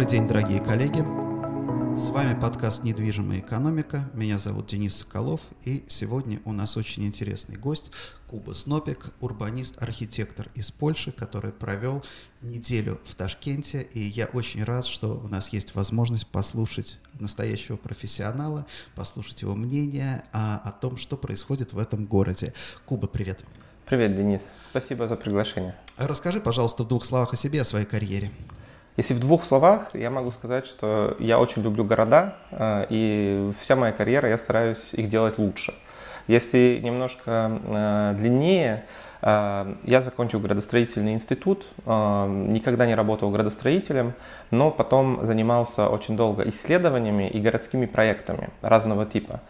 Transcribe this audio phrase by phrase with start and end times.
[0.00, 1.04] Добрый день, дорогие коллеги.
[1.94, 4.08] С вами подкаст «Недвижимая экономика».
[4.14, 7.90] Меня зовут Денис Соколов, и сегодня у нас очень интересный гость
[8.26, 12.02] Куба Снопик, урбанист-архитектор из Польши, который провел
[12.40, 18.64] неделю в Ташкенте, и я очень рад, что у нас есть возможность послушать настоящего профессионала,
[18.94, 22.54] послушать его мнение о, о том, что происходит в этом городе.
[22.86, 23.44] Куба, привет.
[23.84, 24.40] Привет, Денис.
[24.70, 25.76] Спасибо за приглашение.
[25.98, 28.30] Расскажи, пожалуйста, в двух словах о себе, о своей карьере.
[29.00, 33.74] Если в двух словах, я могу сказать, что я очень люблю города, э, и вся
[33.74, 35.72] моя карьера, я стараюсь их делать лучше.
[36.26, 38.84] Если немножко э, длиннее,
[39.22, 44.12] э, я закончил градостроительный институт, никогда не работал градостроителем,
[44.50, 49.40] но потом занимался очень долго исследованиями и городскими проектами разного типа.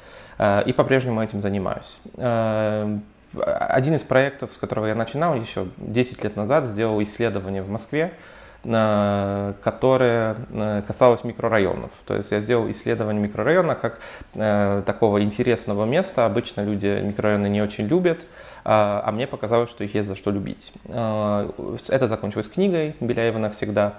[0.65, 1.99] И по-прежнему этим занимаюсь.
[2.17, 8.13] Один из проектов, с которого я начинал еще 10 лет назад, сделал исследование в Москве
[8.63, 11.91] которое э, касалось микрорайонов.
[12.07, 14.01] То есть я сделал исследование микрорайона как
[14.35, 16.27] э, такого интересного места.
[16.27, 18.21] Обычно люди микрорайоны не очень любят,
[18.65, 20.73] а, а мне показалось, что их есть за что любить.
[20.85, 21.51] Э,
[21.89, 23.95] это закончилось книгой «Беляева навсегда».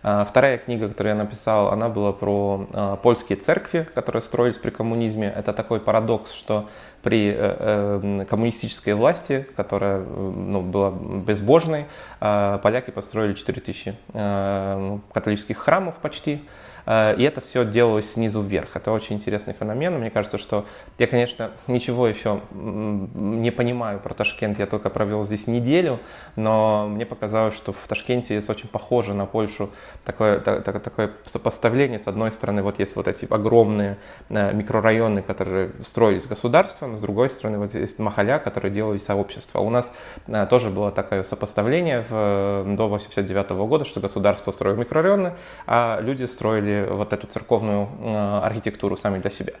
[0.00, 5.32] Вторая книга, которую я написал, она была про польские церкви, которые строились при коммунизме.
[5.34, 6.68] Это такой парадокс, что
[7.02, 11.86] при э, эм, коммунистической власти, которая ну, была безбожной,
[12.20, 16.42] а поляки построили 4000 э, католических храмов почти,
[16.86, 18.76] и это все делалось снизу вверх.
[18.76, 19.94] Это очень интересный феномен.
[19.98, 20.66] Мне кажется, что
[20.98, 24.58] я, конечно, ничего еще не понимаю про Ташкент.
[24.58, 26.00] Я только провел здесь неделю,
[26.36, 29.70] но мне показалось, что в Ташкенте есть очень похоже на Польшу
[30.04, 31.98] такое, так, такое сопоставление.
[31.98, 37.30] С одной стороны, вот есть вот эти огромные э, микрорайоны, которые строились государством, с другой
[37.30, 39.60] стороны, вот есть Махаля, которые делали сообщества.
[39.60, 39.94] У нас
[40.26, 45.34] э, тоже было такое сопоставление в, до 89 года, что государство строило микрорайоны,
[45.66, 49.52] а люди строили вот эту церковную э, архитектуру сами для себя.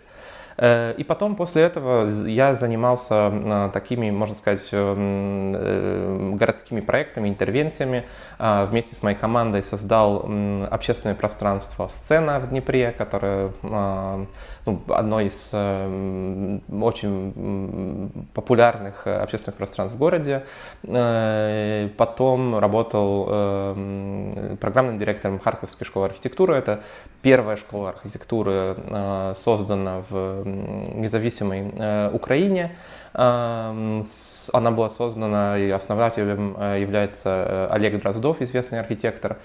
[0.56, 8.04] Э, и потом после этого я занимался э, такими, можно сказать, городскими проектами, интервенциями.
[8.38, 10.28] Вместе с моей командой создал
[10.70, 13.52] общественное пространство «Сцена» в Днепре, которое
[14.68, 20.44] ну, одно из э, очень популярных общественных пространств в городе.
[20.82, 26.54] Э, потом работал э, программным директором Харьковской школы архитектуры.
[26.54, 26.80] Это
[27.22, 32.76] первая школа архитектуры, э, создана в независимой э, Украине.
[33.14, 34.02] Э,
[34.52, 39.36] она была создана, и основателем э, является Олег Дроздов, известный архитектор.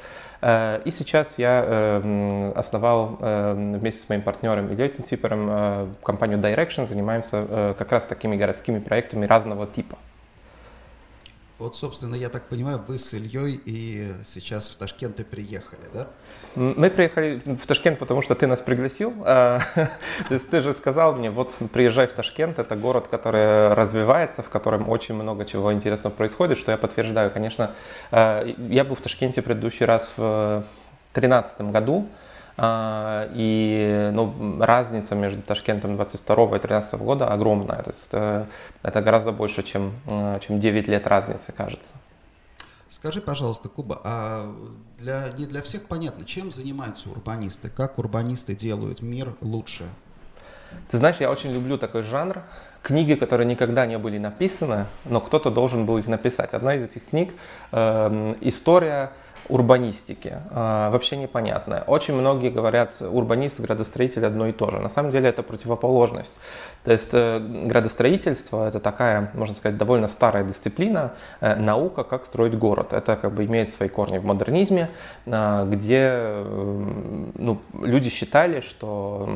[0.43, 6.37] Э, и сейчас я эм, основал эм, вместе с моим партнером Ильей Цинципером э, компанию
[6.37, 9.97] Direction, занимаемся э, как раз такими городскими проектами разного типа.
[11.63, 16.07] Вот, собственно, я так понимаю, вы с Ильей и сейчас в Ташкент и приехали, да?
[16.55, 19.13] Мы приехали в Ташкент, потому что ты нас пригласил.
[19.25, 19.61] А,
[20.27, 25.15] ты же сказал мне, вот приезжай в Ташкент, это город, который развивается, в котором очень
[25.15, 27.31] много чего интересного происходит, что я подтверждаю.
[27.31, 27.71] Конечно,
[28.11, 30.65] а, я был в Ташкенте предыдущий раз в
[31.13, 32.09] 2013 году,
[32.55, 37.81] и ну, разница между Ташкентом 22 и 13 года огромная.
[37.81, 38.45] То есть э,
[38.83, 41.93] это гораздо больше, чем, э, чем 9 лет разницы, кажется.
[42.89, 44.45] Скажи, пожалуйста, Куба, а
[44.99, 47.71] для, не для всех понятно, чем занимаются урбанисты?
[47.71, 49.85] Как урбанисты делают мир лучше?
[50.91, 52.43] Ты знаешь, я очень люблю такой жанр.
[52.83, 56.53] Книги, которые никогда не были написаны, но кто-то должен был их написать.
[56.53, 57.33] Одна из этих книг
[57.71, 59.13] э, «История
[59.49, 60.37] урбанистики.
[60.51, 61.83] Э, вообще непонятная.
[61.83, 64.79] Очень многие говорят, урбанист, градостроитель одно и то же.
[64.79, 66.33] На самом деле это противоположность.
[66.83, 72.57] То есть э, градостроительство это такая, можно сказать, довольно старая дисциплина, э, наука, как строить
[72.57, 72.91] город.
[72.91, 74.89] Это как бы имеет свои корни в модернизме,
[75.25, 76.43] э, где
[77.35, 79.29] ну, люди считали, что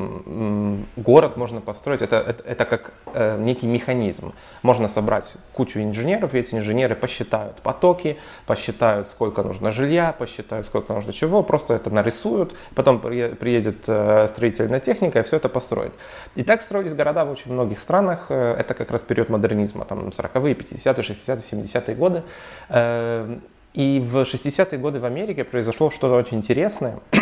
[0.96, 2.92] город можно построить, это, это, это как
[3.38, 4.32] некий механизм.
[4.62, 10.92] Можно собрать кучу инженеров, и эти инженеры посчитают потоки, посчитают, сколько нужно жилья, посчитают, сколько
[10.92, 15.92] нужно чего, просто это нарисуют, потом приедет строительная техника и все это построит.
[16.34, 18.26] И так строились города в очень многих странах.
[18.30, 22.22] Э, это как раз период модернизма, там 40-е, 50-е, 60-е, 70-е годы.
[22.68, 23.38] Э,
[23.74, 26.98] и в 60-е годы в Америке произошло что-то очень интересное.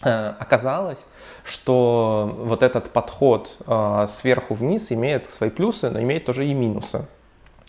[0.00, 1.04] Э, оказалось,
[1.42, 3.56] что вот этот подход
[4.08, 7.06] сверху вниз имеет свои плюсы, но имеет тоже и минусы.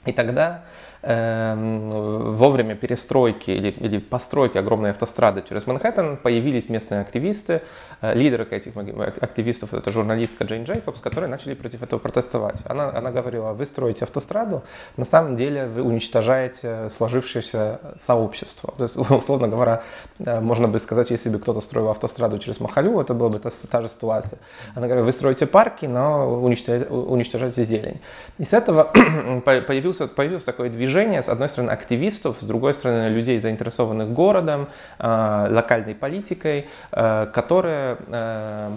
[0.05, 0.63] И тогда
[1.01, 7.61] во время перестройки или, или постройки огромной автострады через Манхэттен появились местные активисты.
[8.01, 8.73] Э, лидер этих
[9.21, 12.57] активистов это журналистка Джейн Джейкобс, которые начали против этого протестовать.
[12.65, 14.63] Она, она говорила, вы строите автостраду,
[14.97, 18.73] на самом деле вы уничтожаете сложившееся сообщество.
[18.77, 19.83] То есть, условно говоря,
[20.19, 23.49] э, можно бы сказать, если бы кто-то строил автостраду через Махалю, это была бы та,
[23.71, 24.39] та же ситуация.
[24.75, 27.99] Она говорит, вы строите парки, но уничтожаете, уничтожаете зелень.
[28.37, 28.83] И с этого
[29.45, 30.88] появился, появилось такое движение,
[31.23, 34.67] с одной стороны, активистов, с другой стороны, людей, заинтересованных городом,
[34.99, 38.75] э, локальной политикой, э, которые э,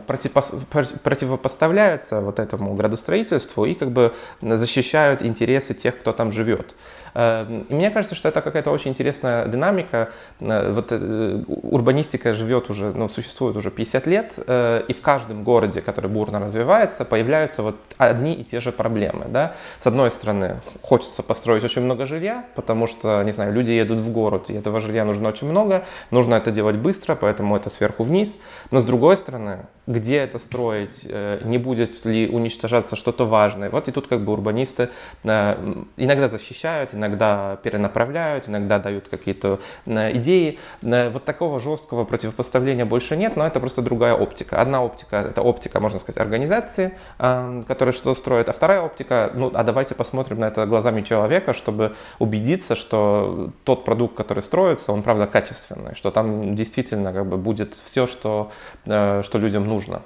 [1.03, 6.75] противопоставляются вот этому градостроительству и как бы защищают интересы тех, кто там живет.
[7.15, 10.11] Эм, и мне кажется, что это какая-то очень интересная динамика.
[10.41, 16.41] Вот урбанистика живет уже, ну, существует уже 50 лет, и в каждом городе, который бурно
[16.41, 19.27] развивается, появляются вот одни и те же проблемы.
[19.29, 19.55] Да?
[19.81, 24.11] С одной стороны, хочется построить очень много жилья, потому что, не знаю, люди едут в
[24.11, 28.35] город, и этого жилья нужно очень много, нужно это делать быстро, поэтому это сверху вниз.
[28.71, 31.07] Но с другой стороны, где это строить,
[31.45, 33.71] не будет ли уничтожаться что-то важное.
[33.71, 34.91] Вот и тут как бы урбанисты
[35.25, 40.59] иногда защищают, иногда перенаправляют, иногда дают какие-то э, идеи.
[40.83, 44.61] Э, вот такого жесткого противопоставления больше нет, но это просто другая оптика.
[44.61, 49.51] Одна оптика– это оптика, можно сказать, организации, э, которая что строит, а вторая оптика– ну,
[49.55, 55.03] а давайте посмотрим на это глазами человека, чтобы убедиться, что тот продукт, который строится, он
[55.03, 58.51] правда качественный, что там действительно как бы будет все, что,
[58.85, 60.03] что людям нужно.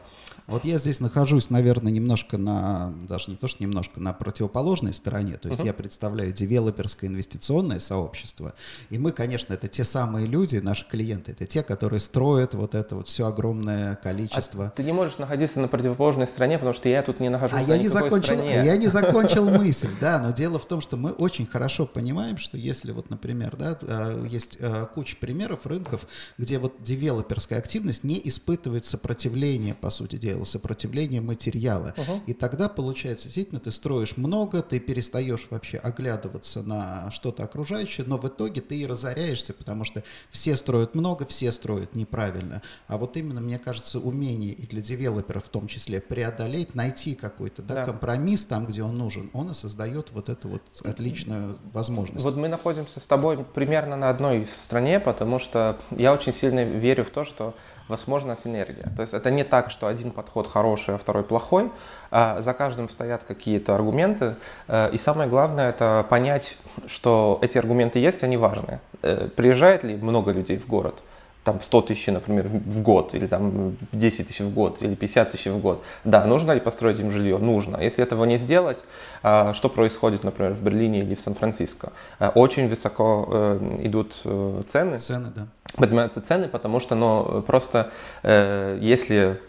[0.47, 5.39] Вот я здесь нахожусь, наверное, немножко на, даже не то, что немножко, на противоположной стороне.
[5.39, 5.67] То есть uh-huh.
[5.67, 8.55] я представляю девелоперское инвестиционное сообщество.
[8.91, 12.95] И мы, конечно, это те самые люди, наши клиенты, это те, которые строят вот это
[12.95, 14.67] вот все огромное количество.
[14.67, 17.67] А ты не можешь находиться на противоположной стороне, потому что я тут не нахожусь а
[17.67, 18.63] на я не закончил, стране.
[18.65, 22.57] Я не закончил мысль, да, но дело в том, что мы очень хорошо понимаем, что
[22.57, 26.07] если вот, например, да, а, есть а, куча примеров рынков,
[26.39, 31.95] где вот девелоперская активность не испытывает сопротивления, по сути дела, правило сопротивления материала.
[31.97, 32.23] Угу.
[32.27, 38.19] И тогда, получается, действительно, ты строишь много, ты перестаешь вообще оглядываться на что-то окружающее, но
[38.19, 42.63] в итоге ты и разоряешься, потому что все строят много, все строят неправильно.
[42.87, 47.63] А вот именно, мне кажется, умение и для девелоперов в том числе преодолеть, найти какой-то
[47.63, 47.85] да, да.
[47.85, 52.25] компромисс там, где он нужен, он и создает вот эту вот отличную возможность.
[52.25, 57.05] Вот мы находимся с тобой примерно на одной стране, потому что я очень сильно верю
[57.05, 57.55] в то, что
[57.89, 58.91] возможна синергия.
[58.97, 61.71] То есть это не так, что один подход хороший, а второй плохой.
[62.11, 64.37] А за каждым стоят какие-то аргументы.
[64.69, 66.57] Э, и самое главное это понять,
[66.87, 68.81] что эти аргументы есть, они важны.
[69.03, 71.03] Э, приезжает ли много людей в город?
[71.47, 75.47] Там 100 тысяч, например, в год, или там 10 тысяч в год, или 50 тысяч
[75.47, 75.81] в год.
[76.03, 77.39] Да, нужно ли построить им жилье?
[77.39, 77.77] Нужно.
[77.77, 78.79] Если этого не сделать,
[79.23, 81.93] а, что происходит, например, в Берлине или в Сан-Франциско?
[82.19, 84.99] А, очень высоко э, идут э, цены.
[84.99, 85.47] Цены, да.
[85.77, 87.91] Поднимаются цены, потому что ну, просто
[88.25, 89.41] э, если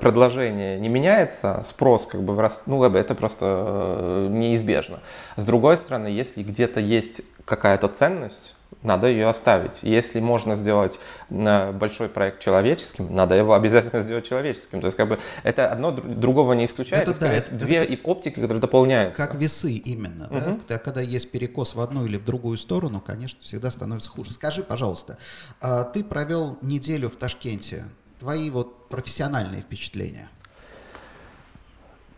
[0.00, 4.98] предложение не меняется, спрос как бы вырастает, ну, это просто неизбежно.
[5.36, 9.82] С другой стороны, если где-то есть какая-то ценность, надо ее оставить.
[9.82, 10.98] Если можно сделать
[11.28, 14.80] э, большой проект человеческим, надо его обязательно сделать человеческим.
[14.80, 17.06] То есть как бы это одно другого не исключает.
[17.06, 19.16] Это, да, это, две это, оптики, которые дополняются.
[19.16, 20.26] Как весы именно.
[20.26, 20.34] Угу.
[20.34, 20.44] Да?
[20.44, 24.32] Когда, когда есть перекос в одну или в другую сторону, конечно, всегда становится хуже.
[24.32, 25.18] Скажи, пожалуйста,
[25.60, 27.84] а ты провел неделю в Ташкенте.
[28.18, 30.28] Твои вот профессиональные впечатления?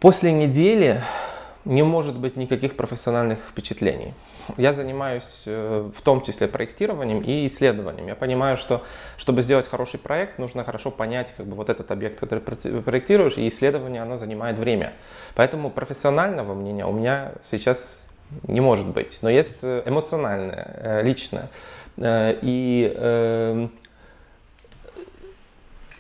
[0.00, 1.02] После недели
[1.64, 4.14] не может быть никаких профессиональных впечатлений.
[4.56, 8.06] Я занимаюсь э, в том числе проектированием и исследованием.
[8.06, 8.84] Я понимаю, что
[9.16, 13.48] чтобы сделать хороший проект, нужно хорошо понять как бы, вот этот объект, который проектируешь, и
[13.48, 14.92] исследование оно занимает время.
[15.34, 17.98] Поэтому профессионального мнения у меня сейчас
[18.46, 19.18] не может быть.
[19.22, 21.48] Но есть э, эмоциональное, э, личное.
[21.98, 23.70] И эм,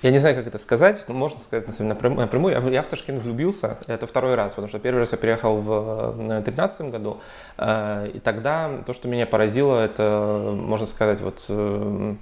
[0.02, 2.72] я не знаю, как это сказать, но можно сказать на самом деле напрямую.
[2.72, 6.90] Я, в Ташкент влюбился, это второй раз, потому что первый раз я приехал в 2013
[6.90, 7.20] году,
[7.56, 12.14] э, и тогда то, что меня поразило, это, можно сказать, вот э,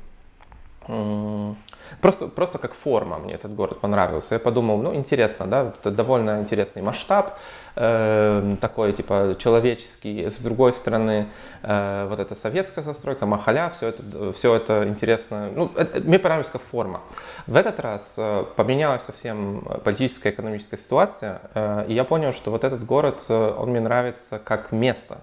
[2.01, 4.35] Просто, просто как форма мне этот город понравился.
[4.35, 7.39] Я подумал, ну, интересно, да, это довольно интересный масштаб,
[7.77, 10.31] э, такой, типа, человеческий.
[10.31, 11.27] С другой стороны,
[11.63, 15.51] э, вот эта советская застройка, Махаля, все это, все это интересно.
[15.55, 17.01] Ну, это, мне понравилось как форма.
[17.47, 22.65] В этот раз э, поменялась совсем политическая, экономическая ситуация, э, и я понял, что вот
[22.65, 25.19] этот город, э, он мне нравится как место.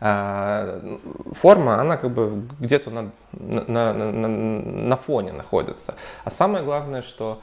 [0.00, 0.80] А,
[1.32, 5.94] форма, она как бы где-то на, на, на, на фоне находится.
[6.24, 7.40] А самое главное, что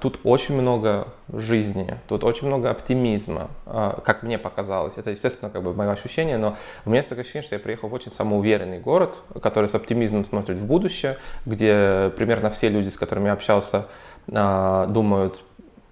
[0.00, 4.92] тут очень много жизни, тут очень много оптимизма, а, как мне показалось.
[4.96, 7.88] Это, естественно, как бы мое ощущение, но у меня есть такое ощущение, что я приехал
[7.88, 12.96] в очень самоуверенный город, который с оптимизмом смотрит в будущее, где примерно все люди, с
[12.96, 13.86] которыми я общался,
[14.30, 15.40] а, думают,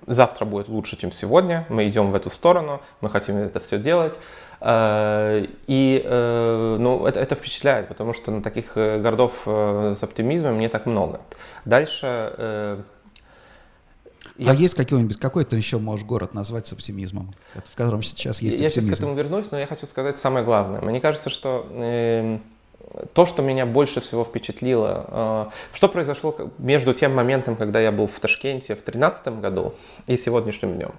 [0.06, 4.16] завтра будет лучше, чем сегодня, мы идем в эту сторону, мы хотим это все делать.
[4.60, 10.02] А, и э, ну, это, это впечатляет, потому что на таких э, городов э, с
[10.02, 11.20] оптимизмом не так много.
[11.64, 12.82] Дальше
[14.38, 14.50] я...
[14.50, 18.60] А есть какой-нибудь, какой ты еще можешь город назвать с оптимизмом, в котором сейчас есть
[18.60, 18.90] я оптимизм?
[18.90, 20.82] Я сейчас к этому вернусь, но я хочу сказать самое главное.
[20.82, 22.38] Мне кажется, что э,
[23.14, 28.08] то, что меня больше всего впечатлило, э, что произошло между тем моментом, когда я был
[28.08, 29.74] в Ташкенте в 2013 году
[30.06, 30.94] и сегодняшним днем,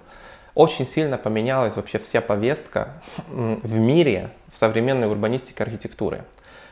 [0.58, 2.88] очень сильно поменялась вообще вся повестка
[3.28, 6.24] в мире в современной урбанистике архитектуры.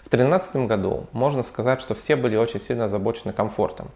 [0.05, 3.93] В 2013 году можно сказать, что все были очень сильно озабочены комфортом.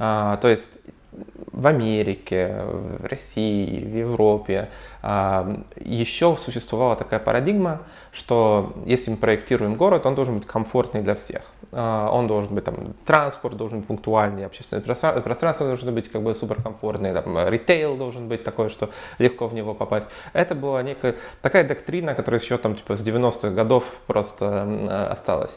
[0.00, 0.80] А, то есть
[1.10, 4.68] в Америке, в России, в Европе
[5.02, 7.80] а, еще существовала такая парадигма,
[8.12, 11.42] что если мы проектируем город, он должен быть комфортный для всех.
[11.72, 16.34] А, он должен быть, там, транспорт должен быть пунктуальный, общественное пространство должно быть как бы
[16.34, 20.08] суперкомфортное, там, ритейл должен быть такой, что легко в него попасть.
[20.34, 25.56] Это была некая такая доктрина, которая еще там типа с 90-х годов просто осталась.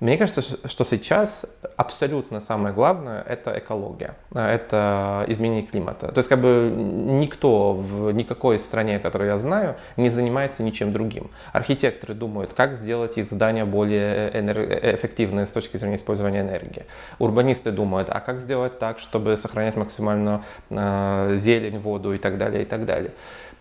[0.00, 1.44] Мне кажется, что сейчас
[1.76, 6.10] абсолютно самое главное– это экология, это изменение климата.
[6.10, 11.30] То есть как бы никто в никакой стране, которую я знаю, не занимается ничем другим.
[11.52, 14.60] Архитекторы думают, как сделать их здания более энер...
[14.94, 16.86] эффективные с точки зрения использования энергии.
[17.18, 22.62] Урбанисты думают, а как сделать так, чтобы сохранять максимально э, зелень, воду и так далее,
[22.62, 23.12] и так далее.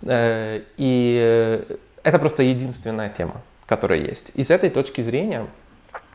[0.04, 1.66] Э, и
[2.04, 4.32] это просто единственная тема, которая есть.
[4.36, 5.46] И с этой точки зрения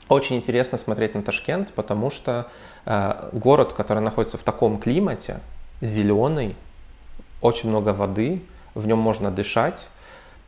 [0.08, 2.50] очень интересно смотреть на Ташкент, потому что
[2.84, 5.40] э, город, который находится в таком климате,
[5.80, 6.56] зеленый,
[7.40, 8.42] очень много воды,
[8.75, 9.87] в нем можно дышать.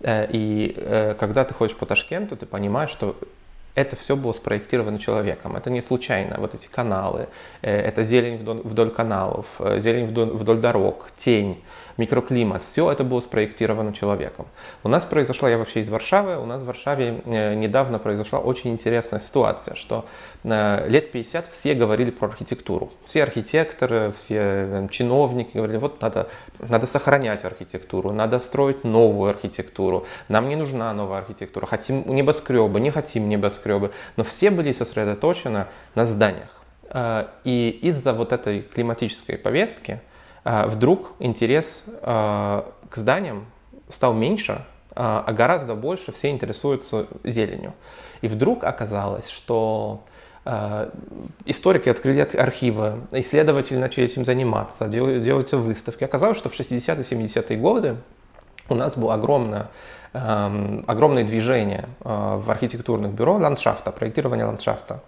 [0.00, 3.16] Э, и э, когда ты ходишь по Ташкенту, ты понимаешь, что
[3.76, 5.54] это все было спроектировано человеком.
[5.54, 6.36] Это не случайно.
[6.38, 7.28] Вот эти каналы,
[7.62, 11.62] э, это зелень вдоль, каналов, э, зелень вдоль, дорог, тень
[11.98, 14.46] микроклимат, все это было спроектировано человеком.
[14.82, 18.70] У нас произошла, я вообще из Варшавы, у нас в Варшаве э, недавно произошла очень
[18.70, 20.06] интересная ситуация, что
[20.46, 22.92] лет 50 все говорили про архитектуру.
[23.04, 30.06] Все архитекторы, все э, чиновники говорили, вот надо, надо сохранять архитектуру, надо строить новую архитектуру,
[30.28, 36.06] нам не нужна новая архитектура, хотим небоскребы, не хотим небоскребы, но все были сосредоточены на
[36.06, 36.62] зданиях.
[37.44, 40.00] И из-за вот этой климатической повестки
[40.48, 43.46] а, вдруг интерес а, к зданиям
[43.88, 47.74] стал меньше, а, а гораздо больше все интересуются зеленью.
[48.20, 50.04] И вдруг оказалось, что
[51.44, 56.04] историки открыли архивы, исследователи начали этим заниматься, делаются выставки.
[56.04, 57.96] Оказалось, что в 60-е 70-е годы
[58.68, 59.68] у нас было огромное,
[60.12, 65.00] огромное движение в архитектурных бюро ландшафта, проектирования ландшафта.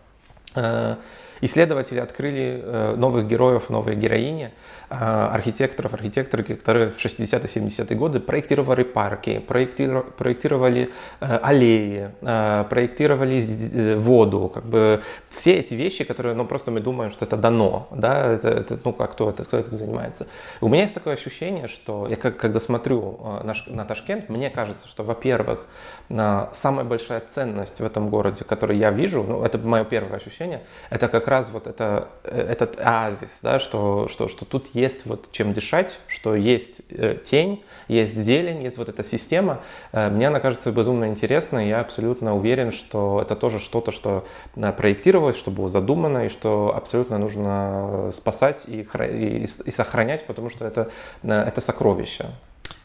[1.40, 4.50] Исследователи открыли э, новых героев, новые героини,
[4.90, 10.90] э, архитекторов, архитекторы, которые в 60-70-е годы проектировали парки, проектировали
[11.21, 17.25] э, аллеи, проектировали воду, как бы все эти вещи, которые, ну, просто мы думаем, что
[17.25, 20.26] это дано, да, это, это ну, как кто это, кто это занимается.
[20.61, 24.88] У меня есть такое ощущение, что я как, когда смотрю на, на Ташкент, мне кажется,
[24.88, 25.66] что, во-первых,
[26.09, 31.09] самая большая ценность в этом городе, которую я вижу, ну, это мое первое ощущение, это
[31.09, 35.53] как раз вот это, э, этот оазис, да, что, что, что тут есть вот чем
[35.53, 39.61] дышать, что есть э, тень, есть зелень, есть вот эта система.
[39.93, 44.25] Э, мне она кажется безумно интересной, я абсолютно уверен, что это тоже что-то, что
[44.55, 50.67] проектировалось, что было задумано, и что абсолютно нужно спасать и, и, и сохранять, потому что
[50.67, 50.91] это,
[51.23, 52.31] это сокровище.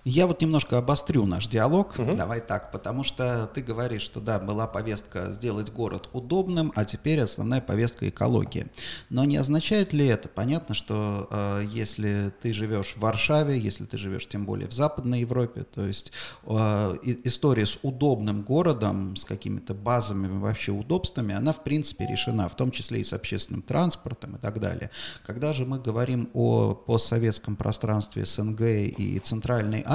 [0.06, 2.12] Я вот немножко обострю наш диалог, угу.
[2.12, 7.22] давай так, потому что ты говоришь, что да, была повестка сделать город удобным, а теперь
[7.22, 8.68] основная повестка экология.
[9.10, 13.98] Но не означает ли это, понятно, что э, если ты живешь в Варшаве, если ты
[13.98, 16.12] живешь тем более в Западной Европе, то есть
[16.44, 22.56] э, история с удобным городом, с какими-то базовыми вообще удобствами, она в принципе решена, в
[22.58, 24.92] том числе и с общественным транспортом и так далее.
[25.26, 29.93] Когда же мы говорим о постсоветском пространстве СНГ и Центральной Азии,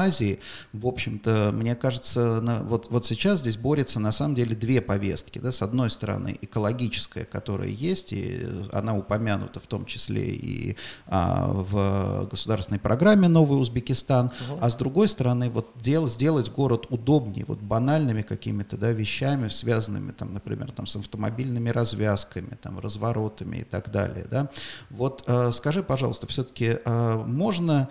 [0.72, 5.38] в общем-то, мне кажется, на, вот, вот сейчас здесь борются на самом деле две повестки.
[5.38, 5.52] Да?
[5.52, 10.76] С одной стороны, экологическая, которая есть, и она упомянута в том числе и
[11.06, 14.58] а, в государственной программе «Новый Узбекистан», угу.
[14.60, 20.12] а с другой стороны, вот дел, сделать город удобнее, вот банальными какими-то да, вещами, связанными,
[20.12, 24.26] там, например, там, с автомобильными развязками, там, разворотами и так далее.
[24.30, 24.50] Да?
[24.90, 27.88] Вот э, скажи, пожалуйста, все-таки э, можно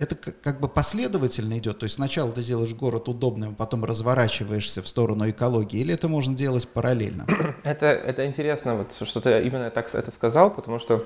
[0.00, 4.88] это как бы последовательно идет, то есть сначала ты делаешь город удобным, потом разворачиваешься в
[4.88, 7.26] сторону экологии, или это можно делать параллельно?
[7.62, 11.04] Это, это интересно, вот, что ты именно так это сказал, потому что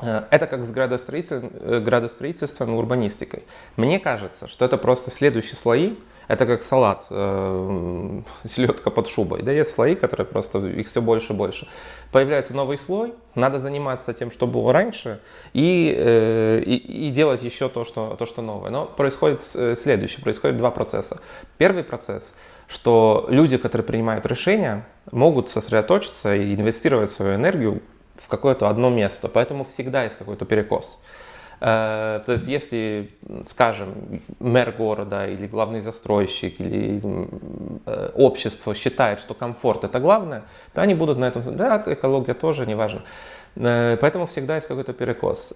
[0.00, 3.42] э, это как с градостроительством, э, градостроительством и урбанистикой.
[3.76, 5.96] Мне кажется, что это просто следующие слои,
[6.28, 9.42] это как салат, э, селедка под шубой.
[9.42, 11.68] Да, есть слои, которые просто, их все больше и больше.
[12.12, 15.20] Появляется новый слой, надо заниматься тем, что было раньше,
[15.52, 18.70] и, э, и, и делать еще то что, то, что новое.
[18.70, 21.20] Но происходит э, следующее, происходит два процесса.
[21.58, 22.32] Первый процесс,
[22.68, 27.82] что люди, которые принимают решения, могут сосредоточиться и инвестировать свою энергию
[28.16, 31.00] в какое-то одно место, поэтому всегда есть какой-то перекос.
[31.64, 33.10] То есть, если,
[33.46, 37.00] скажем, мэр города или главный застройщик или
[37.86, 40.42] э, общество считает, что комфорт это главное,
[40.74, 43.02] то они будут на этом, да, экология тоже, не важно.
[43.56, 45.54] Э, поэтому всегда есть какой-то перекос.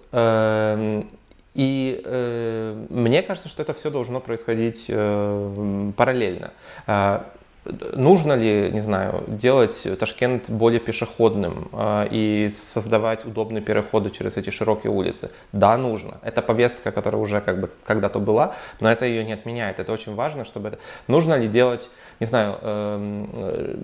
[1.55, 6.51] И э, мне кажется, что это все должно происходить э, параллельно
[7.93, 14.49] нужно ли, не знаю, делать Ташкент более пешеходным э, и создавать удобные переходы через эти
[14.49, 15.31] широкие улицы?
[15.51, 16.17] Да, нужно.
[16.23, 19.79] Это повестка, которая уже как бы когда-то была, но это ее не отменяет.
[19.79, 20.79] Это очень важно, чтобы это...
[21.07, 23.75] Нужно ли делать, не знаю, э, э,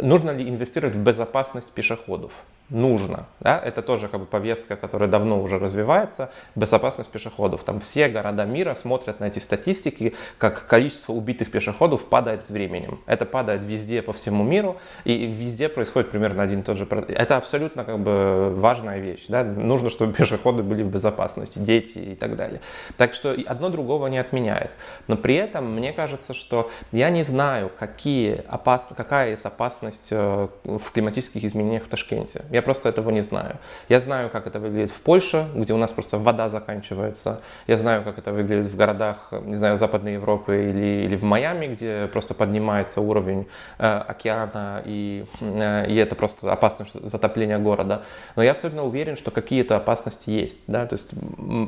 [0.00, 2.32] нужно ли инвестировать в безопасность пешеходов?
[2.70, 3.26] Нужно.
[3.40, 3.60] Да?
[3.62, 6.30] Это тоже как бы повестка, которая давно уже развивается.
[6.54, 7.62] Безопасность пешеходов.
[7.64, 13.00] Там все города мира смотрят на эти статистики, как количество убитых пешеходов падает с временем.
[13.06, 17.16] Это падает везде по всему миру, и везде происходит примерно один и тот же процесс.
[17.16, 19.26] Это абсолютно как бы важная вещь.
[19.28, 19.44] Да?
[19.44, 22.60] Нужно, чтобы пешеходы были в безопасности, дети и так далее.
[22.96, 24.70] Так что одно другого не отменяет.
[25.06, 28.88] Но при этом мне кажется, что я не знаю, какие опас...
[28.96, 32.44] какая есть опасность э, в климатических изменениях в Ташкенте.
[32.54, 33.56] Я просто этого не знаю.
[33.88, 37.40] Я знаю, как это выглядит в Польше, где у нас просто вода заканчивается.
[37.66, 41.66] Я знаю, как это выглядит в городах, не знаю, Западной Европы или, или в Майами,
[41.66, 48.02] где просто поднимается уровень э, океана, и, э, и это просто опасность затопления города.
[48.36, 50.58] Но я абсолютно уверен, что какие-то опасности есть.
[50.68, 50.86] Да?
[50.86, 51.10] То есть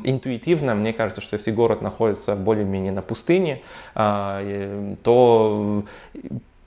[0.05, 3.63] интуитивно мне кажется, что если город находится более-менее на пустыне,
[3.97, 5.83] э, то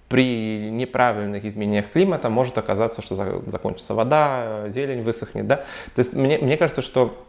[0.09, 5.47] при неправильных изменениях климата может оказаться, что закончится вода, зелень высохнет.
[5.47, 5.57] Да?
[5.95, 7.25] То есть мне, мне кажется, что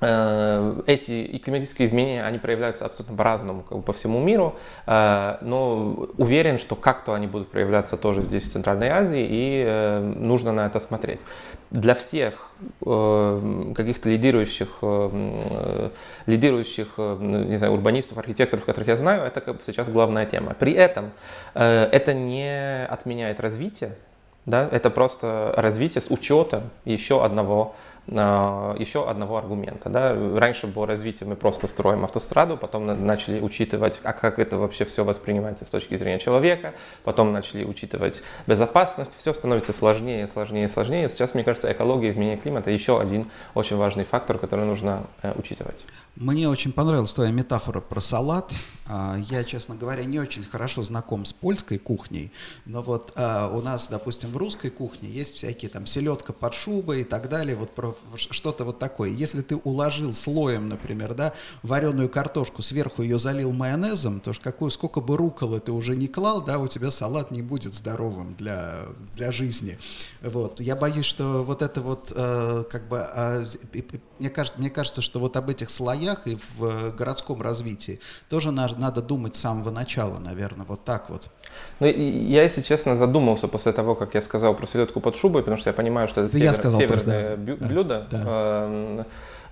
[0.00, 4.54] эти климатические изменения, они проявляются абсолютно по-разному как бы по всему миру,
[4.86, 10.00] э, но уверен, что как-то они будут проявляться тоже здесь, в Центральной Азии, и э,
[10.00, 11.20] нужно на это смотреть.
[11.70, 14.68] Для всех каких-то лидирующих,
[16.24, 20.54] лидирующих не знаю, урбанистов, архитекторов, которых я знаю, это как бы сейчас главная тема.
[20.58, 21.10] При этом
[21.52, 23.96] это не отменяет развитие,
[24.46, 27.74] да, это просто развитие с учетом еще одного
[28.10, 29.88] еще одного аргумента.
[29.88, 30.14] Да?
[30.38, 35.04] Раньше было развитие, мы просто строим автостраду, потом начали учитывать, а как это вообще все
[35.04, 41.10] воспринимается с точки зрения человека, потом начали учитывать безопасность, все становится сложнее, сложнее, сложнее.
[41.10, 45.84] Сейчас, мне кажется, экология, изменение климата еще один очень важный фактор, который нужно э, учитывать.
[46.16, 48.52] Мне очень понравилась твоя метафора про салат.
[48.88, 52.32] А, я, честно говоря, не очень хорошо знаком с польской кухней,
[52.64, 57.02] но вот а, у нас, допустим, в русской кухне есть всякие там селедка под шубой
[57.02, 59.10] и так далее, вот про что-то вот такое.
[59.10, 64.70] Если ты уложил слоем, например, да, вареную картошку, сверху ее залил майонезом, то ж какую,
[64.70, 68.86] сколько бы руколы ты уже не клал, да, у тебя салат не будет здоровым для,
[69.14, 69.78] для жизни.
[70.22, 70.60] Вот.
[70.60, 73.46] Я боюсь, что вот это вот, э, как бы, э,
[74.18, 79.02] мне, кажется, мне кажется, что вот об этих слоях и в городском развитии тоже надо
[79.02, 81.30] думать с самого начала, наверное, вот так вот.
[81.80, 85.58] Ну, я, если честно, задумался после того, как я сказал про селедку под шубой, потому
[85.58, 87.66] что я понимаю, что это север, сказал северное просто, да.
[87.66, 88.06] блюдо.
[88.10, 88.22] Да.
[88.26, 89.04] Эм,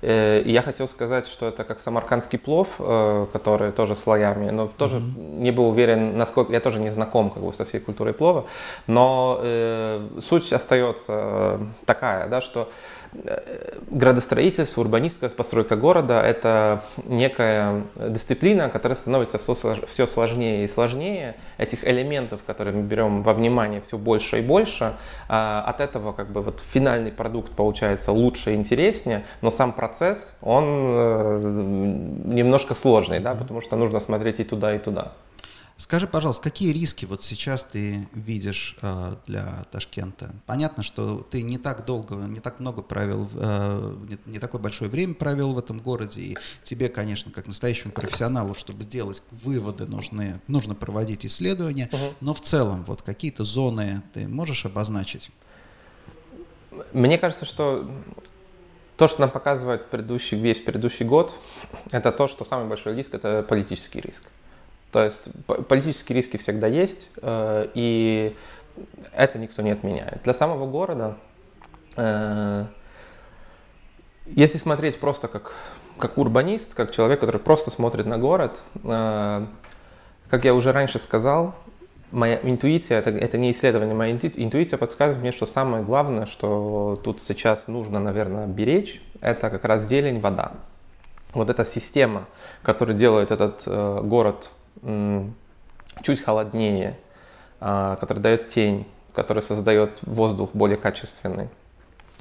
[0.02, 4.96] э, я хотел сказать, что это как самаркандский плов, э, который тоже слоями, но тоже
[4.96, 5.38] mm-hmm.
[5.38, 8.46] не был уверен, насколько я тоже не знаком как бы со всей культурой плова,
[8.88, 12.68] но э, суть остается такая, да, что
[13.90, 21.36] градостроительство, урбанистская постройка города– это некая дисциплина, которая становится все сложнее и сложнее.
[21.58, 24.94] Этих элементов, которые мы берем во внимание, все больше и больше.
[25.28, 30.36] А от этого как бы вот финальный продукт получается лучше и интереснее, но сам процесс,
[30.40, 31.40] он э,
[32.24, 35.12] немножко сложный, да, потому что нужно смотреть и туда, и туда.
[35.78, 40.34] Скажи, пожалуйста, какие риски вот сейчас ты видишь э, для Ташкента?
[40.46, 44.90] Понятно, что ты не так долго, не так много провел, э, не, не такое большое
[44.90, 50.40] время провел в этом городе, и тебе, конечно, как настоящему профессионалу, чтобы сделать выводы, нужны,
[50.46, 52.14] нужно проводить исследования, угу.
[52.20, 55.30] но в целом вот какие-то зоны ты можешь обозначить?
[56.94, 57.90] Мне кажется, что
[58.96, 61.34] то, что нам показывает предыдущий, весь предыдущий год,
[61.90, 64.22] это то, что самый большой риск– это политический риск.
[64.96, 65.28] То есть
[65.68, 68.34] политические риски всегда есть, э, и
[69.12, 70.22] это никто не отменяет.
[70.22, 71.18] Для самого города,
[71.98, 72.64] э,
[74.24, 75.52] если смотреть просто как,
[75.98, 79.46] как урбанист, как человек, который просто смотрит на город, э,
[80.30, 81.54] как я уже раньше сказал,
[82.10, 87.20] моя интуиция, это, это не исследование, моя интуиция подсказывает мне, что самое главное, что тут
[87.20, 90.52] сейчас нужно, наверное, беречь, это как раз зелень, вода.
[91.34, 92.24] Вот эта система,
[92.62, 94.52] которая делает этот город
[96.02, 96.96] чуть холоднее,
[97.60, 101.48] а, который дает тень, который создает воздух более качественный.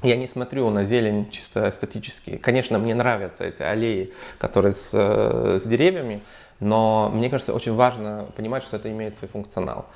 [0.02, 2.36] Я не смотрю на зелень чисто эстетически.
[2.36, 6.20] Конечно, мне нравятся эти аллеи, которые с, э, с деревьями,
[6.60, 9.86] но мне кажется, очень важно понимать, что это имеет свой функционал.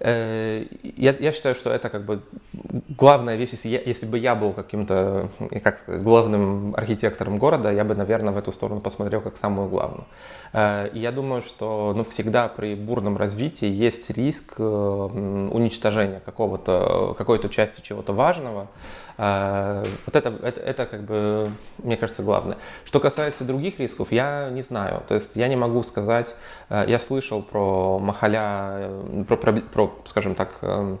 [0.00, 2.22] Э, я, я считаю, что это как бы
[2.88, 5.30] главная вещь, если, я, если бы я был каким-то,
[5.62, 10.04] как сказать, главным архитектором города, я бы, наверное, в эту сторону посмотрел как самую главную.
[10.52, 17.14] Э, и я думаю, что ну, всегда при бурном развитии есть риск э, уничтожения какого-то,
[17.16, 18.68] какой-то части чего-то важного.
[19.16, 22.56] Вот это, это, это как бы, мне кажется, главное.
[22.84, 25.02] Что касается других рисков, я не знаю.
[25.08, 26.36] То есть я не могу сказать,
[26.70, 28.88] я слышал про Махаля,
[29.26, 30.98] про, про, про скажем так, э,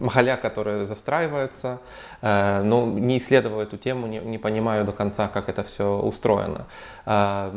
[0.00, 1.78] махаля, которые застраиваются,
[2.20, 6.66] э, но не исследовал эту тему, не, не понимаю до конца, как это все устроено.
[7.06, 7.50] Э,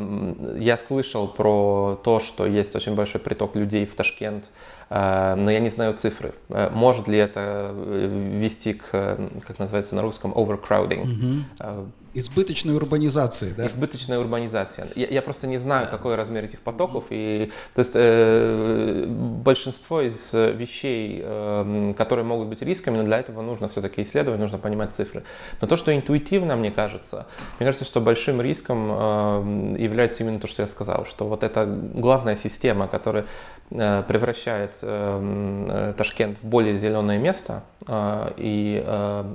[0.56, 4.44] я слышал про то, что есть очень большой приток людей в Ташкент,
[4.90, 6.34] но я не знаю цифры.
[6.48, 11.04] Может ли это вести к, как называется на русском, overcrowding?
[11.04, 11.88] Mm-hmm.
[12.16, 13.66] Избыточной урбанизации, да?
[13.66, 14.86] Избыточная урбанизация.
[14.94, 15.90] Я, я просто не знаю, да.
[15.90, 17.06] какой размер этих потоков.
[17.10, 23.42] И, то есть э, большинство из вещей, э, которые могут быть рисками, но для этого
[23.42, 25.24] нужно все-таки исследовать, нужно понимать цифры.
[25.60, 27.26] Но то, что интуитивно, мне кажется,
[27.58, 31.66] мне кажется, что большим риском э, является именно то, что я сказал, что вот эта
[31.66, 38.84] главная система, которая Э, превращает эм, э, Ташкент в более зеленое место, э, и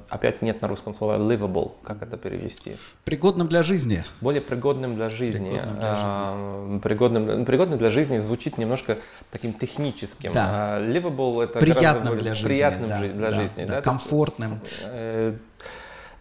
[0.09, 2.77] опять нет на русском слова livable, как это перевести?
[3.03, 4.03] Пригодным для жизни.
[4.21, 5.49] Более пригодным для жизни.
[5.49, 8.97] Пригодным для жизни, пригодным, пригодным для жизни звучит немножко
[9.31, 10.31] таким техническим.
[10.31, 10.77] Да.
[10.77, 12.47] А livable это приятным для жизни.
[12.47, 13.65] Приятным да, для да, жизни.
[13.65, 14.59] Да, да, комфортным.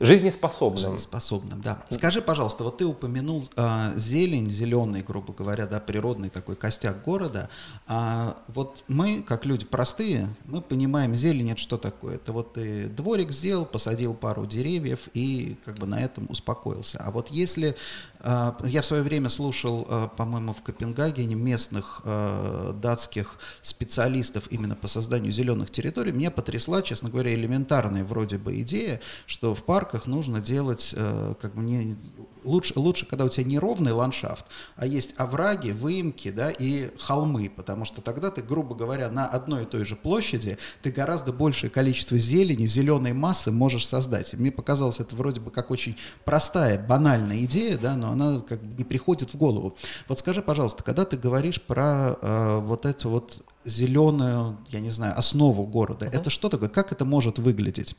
[0.00, 0.82] Жизнеспособным.
[0.82, 1.82] Жизнеспособным, да.
[1.90, 7.48] Скажи, пожалуйста, вот ты упомянул э, зелень, зеленый, грубо говоря, да, природный такой костяк города.
[7.86, 12.16] А вот мы, как люди простые, мы понимаем, зелень это что такое?
[12.16, 16.98] Это вот ты дворик сделал, посадил пару деревьев и как бы на этом успокоился.
[16.98, 17.76] А вот если
[18.20, 24.74] а, я в свое время слушал, а, по-моему, в Копенгагене местных а, датских специалистов именно
[24.74, 26.12] по созданию зеленых территорий.
[26.12, 30.94] Меня потрясла, честно говоря, элементарная вроде бы идея, что в парках нужно делать
[31.40, 31.96] как бы не
[32.44, 34.44] лучше, лучше, когда у тебя не ровный ландшафт,
[34.76, 39.62] а есть овраги, выемки, да, и холмы, потому что тогда ты, грубо говоря, на одной
[39.62, 44.34] и той же площади ты гораздо большее количество зелени, зеленой массы можешь создать.
[44.34, 48.62] И мне показалось это вроде бы как очень простая, банальная идея, да, но она как
[48.62, 49.76] бы не приходит в голову.
[50.06, 55.18] Вот скажи, пожалуйста, когда ты говоришь про э, вот эту вот зеленую, я не знаю,
[55.18, 56.16] основу города, uh-huh.
[56.16, 56.68] это что такое?
[56.68, 57.96] Как это может выглядеть?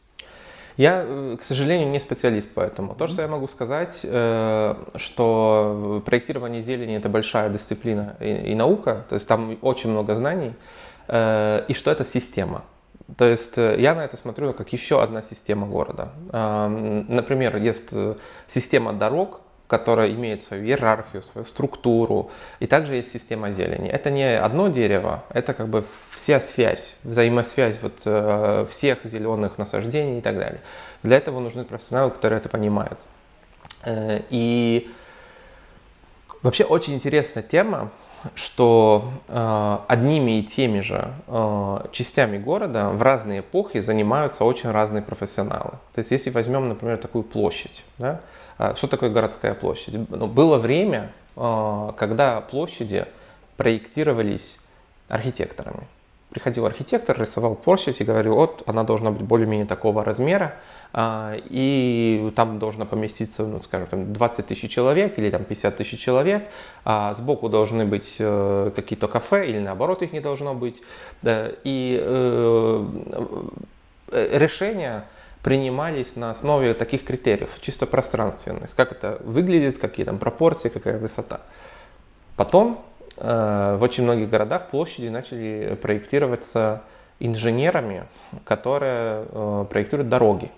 [0.79, 2.95] Я, э, к сожалению, не специалист по этому.
[2.95, 9.15] То, что я могу сказать, э, что проектирование зелени это большая дисциплина и наука, то
[9.15, 10.53] есть там очень много знаний,
[11.09, 12.63] э, и что это система.
[13.17, 16.13] То есть я на это смотрю как еще одна система города.
[16.31, 17.89] Например, есть
[18.47, 22.31] система дорог, которая имеет свою иерархию, свою структуру.
[22.59, 23.87] И также есть система зелени.
[23.87, 30.17] Это не одно дерево, это как бы вся связь, взаимосвязь вот, э, всех зеленых насаждений
[30.17, 30.61] и так далее.
[31.03, 32.99] Для этого нужны профессионалы, которые это понимают.
[33.85, 34.89] Э, и
[36.41, 37.91] вообще очень интересная тема,
[38.33, 45.03] что э, одними и теми же э, частями города в разные эпохи занимаются очень разные
[45.03, 45.73] профессионалы.
[45.93, 48.21] То есть если возьмем, например, такую площадь, да,
[48.75, 49.95] что такое городская площадь?
[50.09, 53.05] Ну, было время, э, когда площади
[53.57, 54.57] проектировались
[55.07, 55.87] архитекторами.
[56.29, 60.55] Приходил архитектор, рисовал площадь и говорил, вот она должна быть более-менее такого размера,
[60.93, 65.99] а, и там должно поместиться, ну, скажем, там 20 тысяч человек или там 50 тысяч
[65.99, 66.47] человек,
[66.85, 70.81] а сбоку должны быть э, какие-то кафе или наоборот их не должно быть.
[71.23, 72.85] И э,
[74.11, 75.05] э, решения
[75.43, 81.41] принимались на основе таких критериев, чисто пространственных, как это выглядит, какие там пропорции, какая высота.
[82.35, 82.83] Потом
[83.15, 86.83] в очень многих городах площади начали проектироваться
[87.19, 88.05] инженерами,
[88.45, 90.51] которые проектируют дороги.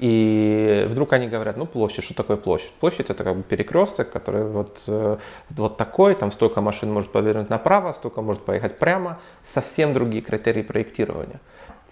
[0.00, 2.72] И вдруг они говорят, ну площадь, что такое площадь?
[2.80, 5.18] Площадь это как бы перекресток, который вот, э,
[5.50, 10.62] вот такой, там столько машин может повернуть направо, столько может поехать прямо, совсем другие критерии
[10.62, 11.40] проектирования.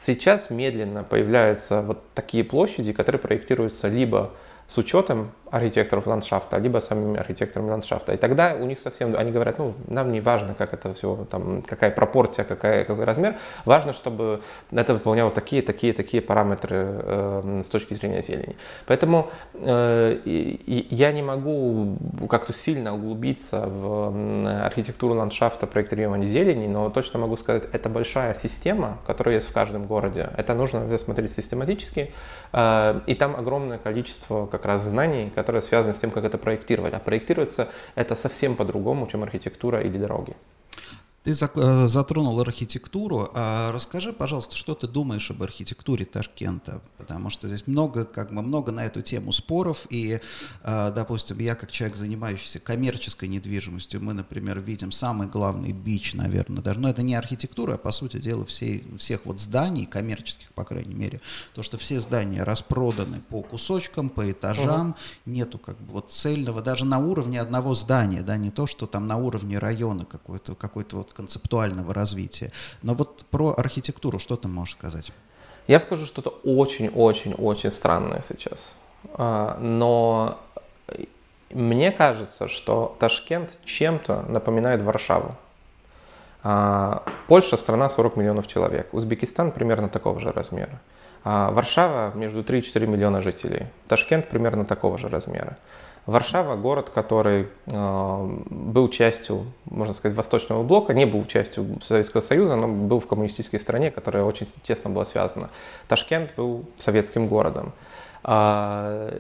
[0.05, 4.33] Сейчас медленно появляются вот такие площади, которые проектируются либо
[4.71, 8.15] с учетом архитекторов ландшафта, либо самими архитекторами ландшафта.
[8.15, 11.63] И тогда у них совсем, они говорят, ну, нам не важно, как это все, там,
[11.63, 17.69] какая пропорция, какая, какой размер, важно, чтобы это выполняло такие, такие, такие параметры э, с
[17.69, 18.57] точки зрения зелени.
[18.87, 21.97] Поэтому э, и, я не могу
[22.29, 28.99] как-то сильно углубиться в архитектуру ландшафта, проектирования зелени, но точно могу сказать, это большая система,
[29.05, 30.31] которая есть в каждом городе.
[30.37, 32.13] Это нужно смотреть систематически,
[32.53, 36.95] э, и там огромное количество как раз знаний, которые связаны с тем, как это проектировать.
[36.95, 40.35] А проектируется это совсем по-другому, чем архитектура или дороги.
[41.23, 43.29] Ты э, затронул архитектуру.
[43.35, 46.81] А расскажи, пожалуйста, что ты думаешь об архитектуре Ташкента?
[46.97, 49.87] Потому что здесь много, как бы много на эту тему споров.
[49.91, 50.19] И,
[50.63, 56.63] э, допустим, я как человек, занимающийся коммерческой недвижимостью, мы, например, видим самый главный бич, наверное,
[56.63, 56.81] даже.
[56.81, 60.95] Но это не архитектура, а по сути дела всей, всех вот зданий коммерческих, по крайней
[60.95, 61.21] мере,
[61.53, 64.97] то, что все здания распроданы по кусочкам, по этажам, угу.
[65.27, 69.07] нету как бы вот цельного, даже на уровне одного здания, да, не то, что там
[69.07, 72.53] на уровне района какой-то какой-то вот концептуального развития.
[72.83, 75.13] Но вот про архитектуру что ты можешь сказать?
[75.67, 78.75] Я скажу что-то очень-очень-очень странное сейчас.
[79.15, 80.39] А, но
[81.51, 85.37] мне кажется, что Ташкент чем-то напоминает Варшаву.
[86.43, 90.81] А, Польша страна 40 миллионов человек, Узбекистан примерно такого же размера.
[91.23, 95.59] А Варшава между 3 и 4 миллиона жителей, Ташкент примерно такого же размера.
[96.07, 102.57] Варшава– город, который э, был частью, можно сказать, Восточного блока, не был частью Советского Союза,
[102.57, 105.51] но был в коммунистической стране, которая очень тесно была связана.
[105.89, 107.73] Ташкент был советским городом.
[108.25, 109.13] А,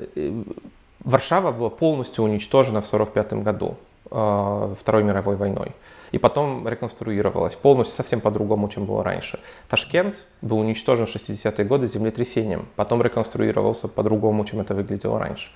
[1.04, 3.76] Варшава была полностью уничтожена в 1945 году
[4.10, 5.72] э, Второй мировой войной.
[6.12, 9.38] И потом реконструировалась полностью, совсем по-другому, чем было раньше.
[9.68, 15.50] Ташкент был уничтожен в 60-е годы землетрясением, потом реконструировался по-другому, чем это выглядело раньше.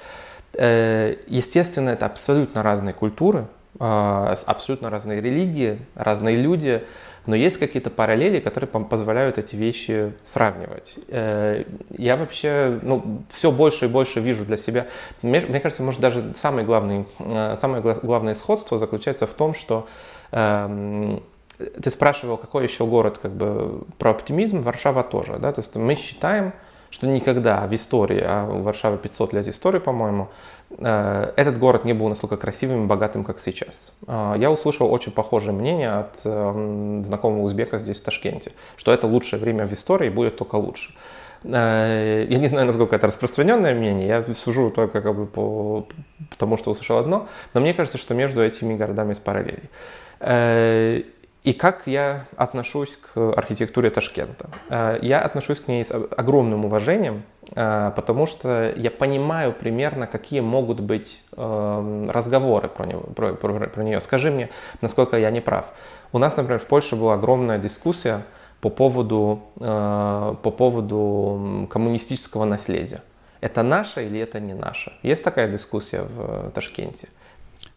[0.57, 3.47] Э, естественно, это абсолютно разные культуры,
[3.81, 6.85] а, абсолютно разные религии, разные люди,
[7.27, 10.95] но есть какие-то параллели, которые позволяют эти вещи сравнивать.
[11.09, 14.87] Э, я вообще ну, все больше и больше вижу для себя.
[15.23, 19.89] Мне, кажется, может даже самый главный, э, самое главное сходство заключается в том, что
[20.33, 21.23] эм,
[21.59, 25.39] ты спрашивал, какой еще город как бы про оптимизм, Варшава тоже.
[25.39, 25.53] Да?
[25.53, 26.53] То есть мы считаем,
[26.95, 30.29] что никогда в истории, а у Варшавы 500 лет истории, по-моему,
[30.79, 33.93] э, этот город не был настолько красивым и богатым, как сейчас.
[34.07, 39.09] Э, я услышал очень похожее мнение от э, знакомого узбека здесь, в Ташкенте, что это
[39.09, 40.95] лучшее время в истории будет только лучше.
[41.43, 45.87] Я не знаю, насколько это распространенное мнение, я сужу только как бы по
[46.39, 49.69] тому, что услышал одно, но мне кажется, что между этими городами есть параллели.
[51.45, 54.49] И как я отношусь к архитектуре Ташкента?
[54.71, 57.23] Э, я отношусь к ней с огромным уважением,
[57.55, 63.69] э, потому что я понимаю примерно, какие могут быть эм, разговоры про, него, про, про,
[63.69, 64.01] про нее.
[64.01, 64.49] Скажи мне,
[64.81, 65.67] насколько я не прав.
[66.13, 68.23] У нас, например, в Польше была огромная дискуссия
[68.63, 73.03] по поводу, э, по поводу коммунистического наследия.
[73.43, 74.95] Это наше или это не наше?
[75.03, 77.09] Есть такая дискуссия в Ташкенте?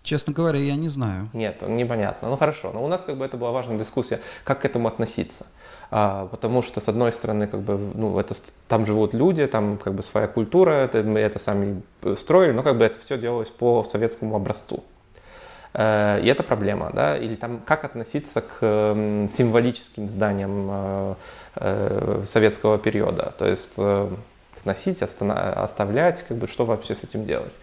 [0.08, 1.30] Честно говоря, я не знаю.
[1.34, 2.30] Нет, непонятно.
[2.30, 5.46] Ну хорошо, но у нас как бы это была важная дискуссия, как к этому относиться.
[5.92, 8.34] А, потому что, с одной стороны, как бы, ну, это,
[8.70, 11.82] там живут люди, там как бы своя культура, это, мы это сами
[12.16, 14.82] строили, но как бы это все делалось по советскому образцу.
[15.74, 18.96] Э, и это проблема, да, или там как относиться к
[19.36, 21.16] символическим зданиям э,
[21.56, 23.74] э, советского периода, то есть
[24.56, 27.54] сносить, оставлять, как бы, что вообще с этим делать.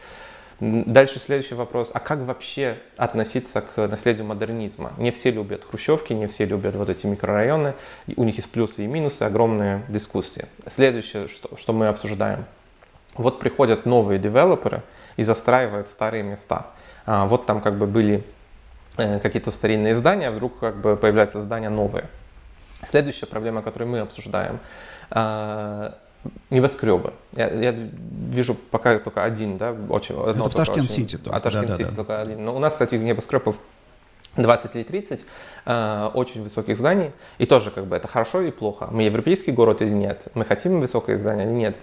[0.61, 4.93] Дальше следующий вопрос, а как вообще относиться к наследию модернизма?
[4.99, 7.75] Не все любят хрущевки, не все любят вот эти микрорайоны,
[8.17, 10.47] у них есть плюсы и минусы, огромные дискуссии.
[10.69, 12.45] Следующее, что, что мы обсуждаем.
[13.15, 14.83] Вот приходят новые девелоперы
[15.17, 16.67] и застраивают старые места.
[17.07, 18.25] А, вот там как бы были
[18.97, 22.09] э, какие-то старинные здания, а вдруг как бы появляются здания новые.
[22.83, 24.61] Следующая проблема, которую мы обсуждаем,
[25.11, 25.97] а,
[26.51, 27.13] небоскребы.
[27.33, 27.75] Я, я
[28.31, 30.15] вижу пока только один, да, очень.
[30.15, 31.37] Это в Ташкент-Сити только.
[31.37, 32.45] А Ташкент-Сити да, да, только один.
[32.45, 33.57] Но у нас, кстати, небоскребов
[34.37, 35.21] 20 или 30
[35.67, 37.13] э, очень высоких зданий.
[37.39, 38.89] И тоже как бы это хорошо или плохо.
[38.91, 40.27] Мы европейский город или нет?
[40.35, 41.77] Мы хотим высокое здание или нет?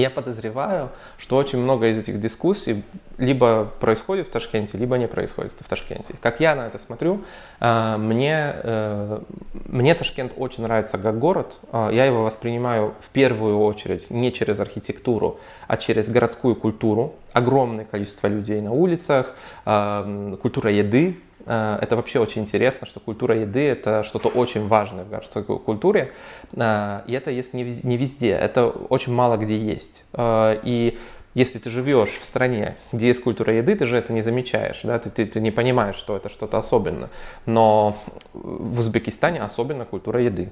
[0.00, 2.84] Я подозреваю, что очень много из этих дискуссий
[3.18, 6.14] либо происходит в Ташкенте, либо не происходит в Ташкенте.
[6.20, 7.24] Как я на это смотрю,
[7.60, 9.20] э, мне, э,
[9.64, 11.58] мне Ташкент очень нравится как город.
[11.72, 17.14] Э, я его воспринимаю в первую очередь не через архитектуру, а через городскую культуру.
[17.32, 24.02] Огромное количество людей на улицах, культура еды, это вообще очень интересно, что культура еды– это
[24.02, 26.12] что-то очень важное в городской культуре,
[26.52, 27.62] э, и это есть не
[27.96, 30.04] везде, это очень мало где есть.
[30.12, 30.98] Э, и
[31.36, 34.98] если ты живешь в стране, где есть культура еды, ты же это не замечаешь, да?
[34.98, 37.10] ты, ты, ты не понимаешь, что это что-то особенное.
[37.44, 37.98] Но
[38.32, 40.50] в Узбекистане особенно культура еды.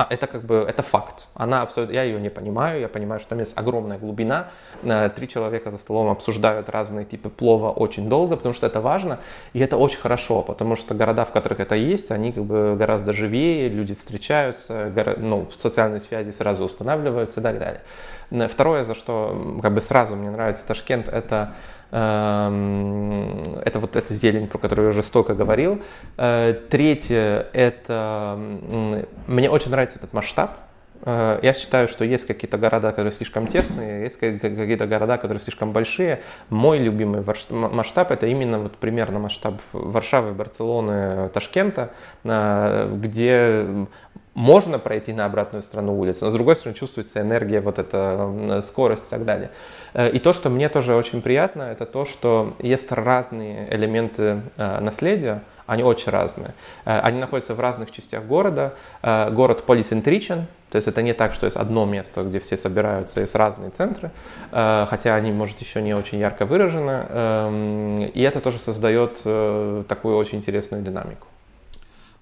[0.00, 1.26] А это как бы, это факт.
[1.34, 4.48] Она абсолютно, я ее не понимаю, я понимаю, что там есть огромная глубина.
[4.82, 9.18] Э, три человека за столом обсуждают разные типы плова очень долго, потому что это важно,
[9.52, 13.12] и это очень хорошо, потому что города, в которых это есть, они как бы гораздо
[13.12, 17.82] живее, люди встречаются, ну, социальные связи сразу устанавливаются и так далее.
[18.30, 21.52] Э, второе, за что как бы сразу мне нравится Ташкент, это
[21.90, 25.82] это вот эта зелень, про которую я уже столько говорил.
[26.16, 28.38] Э, третье, это
[29.26, 30.69] мне очень нравится этот масштаб.
[31.02, 35.72] Э, я считаю, что есть какие-то города, которые слишком тесные, есть какие-то города, которые слишком
[35.72, 36.20] большие.
[36.48, 41.90] Мой любимый масштаб это именно вот примерно масштаб Варшавы, Барселоны, Ташкента,
[42.24, 43.66] э, где
[44.34, 49.06] можно пройти на обратную сторону улицы, но с другой стороны чувствуется энергия, вот эта скорость
[49.06, 49.50] и так далее.
[49.94, 55.42] Э, и то, что мне тоже очень приятно, это то, что есть разные элементы наследия,
[55.66, 56.54] они очень разные.
[56.84, 58.74] Они находятся в разных частях города.
[59.02, 63.34] Город полицентричен, то есть это не так, что есть одно место, где все собираются, есть
[63.34, 64.10] разные центры,
[64.50, 67.06] хотя они, может, еще не очень ярко выражены.
[67.08, 69.22] Эм, и это тоже создает
[69.88, 71.26] такую очень интересную динамику.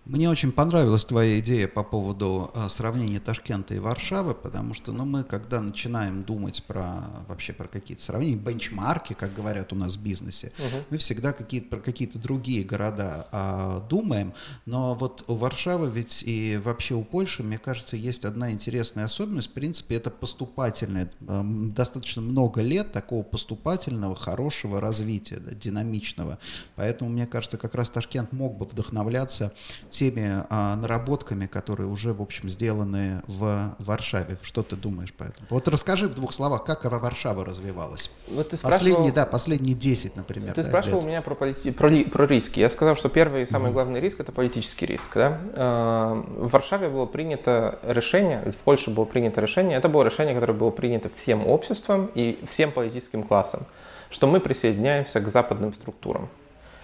[0.08, 5.04] Мне очень понравилась твоя идея по поводу э, сравнения Ташкента и Варшавы, потому что ну,
[5.04, 10.02] мы, когда начинаем думать про вообще про какие-то сравнения, бенчмарки, как говорят у нас в
[10.02, 10.84] бизнесе, угу.
[10.88, 14.32] мы всегда какие-то, про какие-то другие города а, думаем.
[14.64, 19.50] Но вот у Варшавы ведь и вообще у Польши, мне кажется, есть одна интересная особенность.
[19.50, 26.38] В принципе, это поступательное, э, достаточно много лет такого поступательного, хорошего развития, да, динамичного.
[26.76, 29.52] Поэтому, мне кажется, как раз Ташкент мог бы вдохновляться
[29.98, 34.38] теми а, наработками, которые уже, в общем, сделаны в Варшаве.
[34.42, 35.48] Что ты думаешь по этому?
[35.50, 38.08] Вот расскажи в двух словах, как Варшава развивалась.
[38.28, 40.54] Вот ты последние, да, последние 10, например.
[40.54, 41.08] Ты да, спрашивал лет.
[41.08, 41.72] меня про, полити...
[41.72, 42.60] про, про риски.
[42.60, 43.72] Я сказал, что первый и самый mm-hmm.
[43.72, 45.10] главный риск– это политический риск.
[45.14, 45.40] Да?
[45.54, 50.52] А, в Варшаве было принято решение, в Польше было принято решение, это было решение, которое
[50.52, 53.66] было принято всем обществом и всем политическим классом,
[54.10, 56.28] что мы присоединяемся к западным структурам.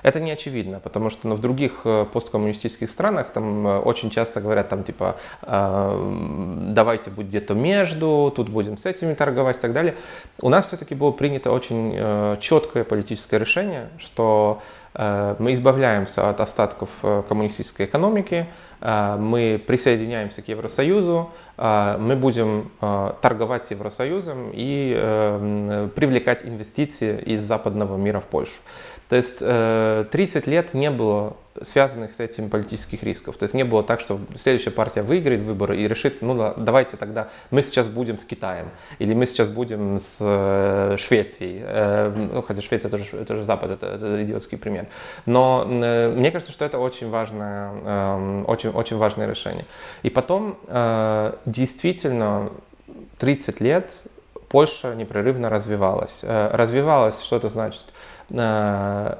[0.04, 4.42] Это не очевидно, потому что ну, в других э, посткоммунистических странах там э, очень часто
[4.42, 9.72] говорят там типа э, давайте будет где-то между, тут будем с этими торговать и так
[9.72, 9.94] далее.
[10.42, 14.60] У нас все-таки было принято очень четкое политическое решение, что
[14.94, 16.88] мы избавляемся от остатков
[17.28, 18.46] коммунистической экономики,
[18.80, 22.70] мы присоединяемся к Евросоюзу, мы будем
[23.20, 28.52] торговать с Евросоюзом и привлекать инвестиции из западного мира в Польшу.
[29.14, 30.08] То есть 30
[30.48, 33.36] э, лет не было связанных с этим политических рисков.
[33.36, 37.28] То есть не было так, что следующая партия выиграет выборы и решит, ну давайте тогда
[37.52, 41.60] мы сейчас будем с Китаем, или мы сейчас будем с э, Швецией.
[41.62, 44.88] Э, ну, хотя Швеция тоже, это Запад, это, это идиотский пример.
[45.26, 49.64] Но мне кажется, что это очень важное, эм, очень, очень важное решение.
[50.02, 50.58] И потом
[51.46, 52.50] действительно
[53.20, 53.92] 30 лет
[54.48, 56.18] Польша непрерывно развивалась.
[56.22, 57.84] Развивалась, что это значит?
[58.30, 59.16] Э,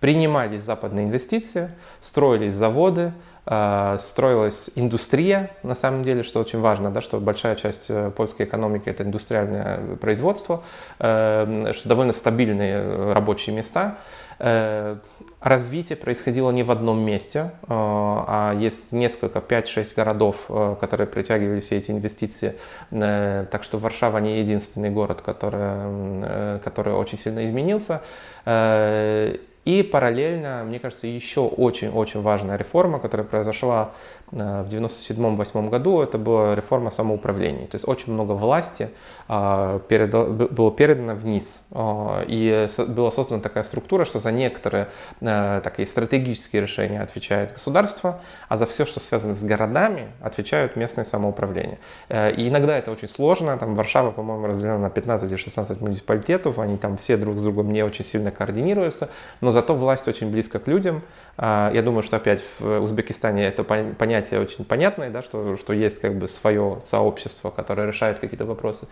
[0.00, 1.70] принимались западные инвестиции,
[2.02, 3.12] строились заводы,
[3.44, 9.02] строилась индустрия, на самом деле, что очень важно, да, что большая часть польской экономики это
[9.02, 10.62] индустриальное производство,
[10.98, 13.98] что довольно стабильные рабочие места.
[15.40, 20.36] Развитие происходило не в одном месте, а есть несколько, 5-6 городов,
[20.80, 22.56] которые притягивали все эти инвестиции.
[22.90, 28.00] Так что Варшава не единственный город, который, который очень сильно изменился.
[29.64, 33.92] И параллельно, мне кажется, еще очень-очень важная реформа, которая произошла
[34.34, 37.66] Э, в 97-98 году это была реформа самоуправления.
[37.66, 38.90] То есть очень много власти
[39.28, 41.62] а, было передано вниз.
[41.70, 44.88] А, и была создана такая структура, что за некоторые
[45.20, 48.20] э, такие стратегические решения отвечает государство,
[48.54, 51.78] а за все, что связано с городами, отвечают местные самоуправления.
[52.08, 53.58] Э, и иногда это очень сложно.
[53.58, 56.60] Там Варшава, по-моему, разделена на 15 или 16 муниципалитетов.
[56.60, 59.10] Они там все друг с другом не очень сильно координируются.
[59.40, 61.02] Но зато власть очень близко к людям.
[61.36, 66.00] А, я думаю, что опять в Узбекистане это понятие очень понятное, да, что, что есть
[66.00, 68.86] как бы свое сообщество, которое решает какие-то вопросы.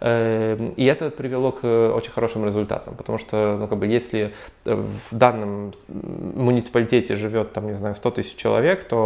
[0.00, 5.14] Эм, и это привело к очень хорошим результатам, потому что, ну, как бы, если в
[5.16, 9.05] данном муниципалитете живет, там, не знаю, 100 тысяч человек, то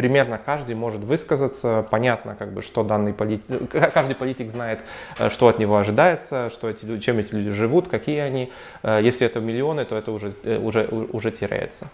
[0.00, 4.80] примерно каждый может высказаться, понятно, как бы, что данный политик, каждый политик знает,
[5.18, 8.50] э, что от него ожидается, что эти, чем эти люди живут, какие они.
[8.82, 11.90] Э, если это миллионы, то это уже, э, уже, уже теряется.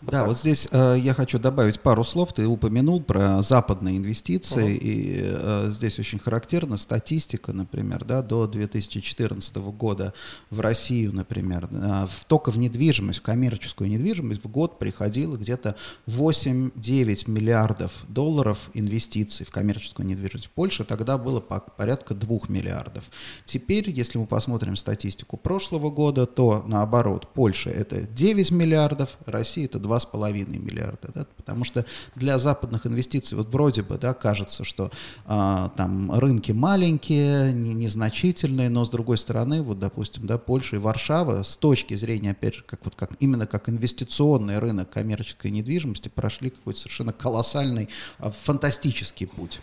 [0.00, 0.28] Вот да, так.
[0.28, 2.32] вот здесь э, я хочу добавить пару слов.
[2.32, 4.80] Ты упомянул про западные инвестиции, угу.
[4.80, 10.14] и э, здесь очень характерна статистика, например, да, до 2014 года
[10.50, 15.74] в Россию, например, э, в, только в недвижимость, в коммерческую недвижимость в год приходило где-то
[16.06, 20.46] 8-9 миллиардов долларов инвестиций в коммерческую недвижимость.
[20.46, 23.10] В Польше тогда было по, порядка 2 миллиардов.
[23.44, 29.87] Теперь, если мы посмотрим статистику прошлого года, то наоборот, Польша это 9 миллиардов, Россия это
[29.88, 31.84] 2,5 миллиарда, да, потому что
[32.14, 34.90] для западных инвестиций вот вроде бы, да, кажется, что
[35.26, 40.78] а, там рынки маленькие, не, незначительные, но с другой стороны, вот, допустим, да, Польша и
[40.78, 46.08] Варшава с точки зрения, опять же, как вот как именно как инвестиционный рынок коммерческой недвижимости
[46.08, 49.60] прошли какой-то совершенно колоссальный, а, фантастический путь.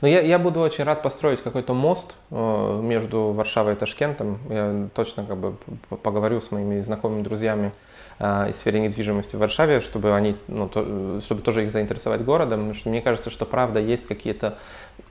[0.00, 4.38] Но я, я буду очень рад построить какой-то мост э, между Варшавой и Ташкентом.
[4.48, 5.56] Я точно как бы
[6.02, 7.72] поговорю с моими знакомыми друзьями
[8.18, 12.74] э, из сферы недвижимости в Варшаве, чтобы они, ну, то, чтобы тоже их заинтересовать городом.
[12.74, 14.58] Что мне кажется, что правда есть какие-то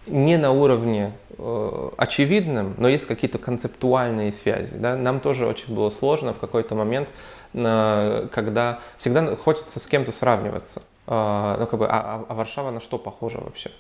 [0.06, 4.76] не на уровне э, очевидном, но есть какие-то концептуальные связи.
[4.76, 4.96] Да?
[4.96, 7.10] Нам тоже очень было сложно в какой-то момент,
[7.54, 10.82] э, когда всегда хочется с кем-то сравниваться.
[11.08, 13.72] Э, ну, как бы, а, а Варшава на что похожа вообще?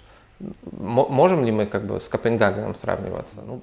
[0.71, 3.41] Можем ли мы как бы с Копенгагеном сравниваться?
[3.45, 3.61] Ну,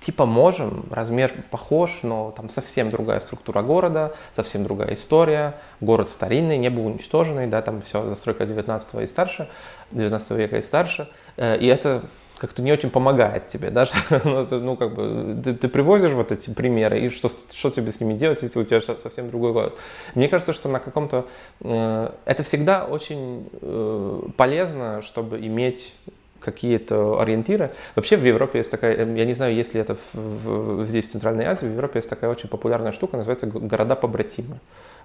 [0.00, 6.58] типа можем, размер похож, но там совсем другая структура города, совсем другая история, город старинный,
[6.58, 9.48] не был уничтоженный, да, там все застройка 19 и старше,
[9.90, 12.04] 19 века и старше, э, и это
[12.38, 13.86] как-то не очень помогает тебе, да,
[14.24, 18.00] ну, ну, как бы, ты, ты привозишь вот эти примеры, и что, что тебе с
[18.00, 19.76] ними делать, если у тебя совсем другой город.
[20.14, 21.26] Мне кажется, что на каком-то,
[21.60, 25.92] э, это всегда очень э, полезно, чтобы иметь
[26.40, 27.72] какие-то ориентиры.
[27.96, 31.10] Вообще в Европе есть такая, я не знаю, есть ли это в, в, здесь в
[31.10, 34.60] Центральной Азии, в Европе есть такая очень популярная штука, называется города-побратимы.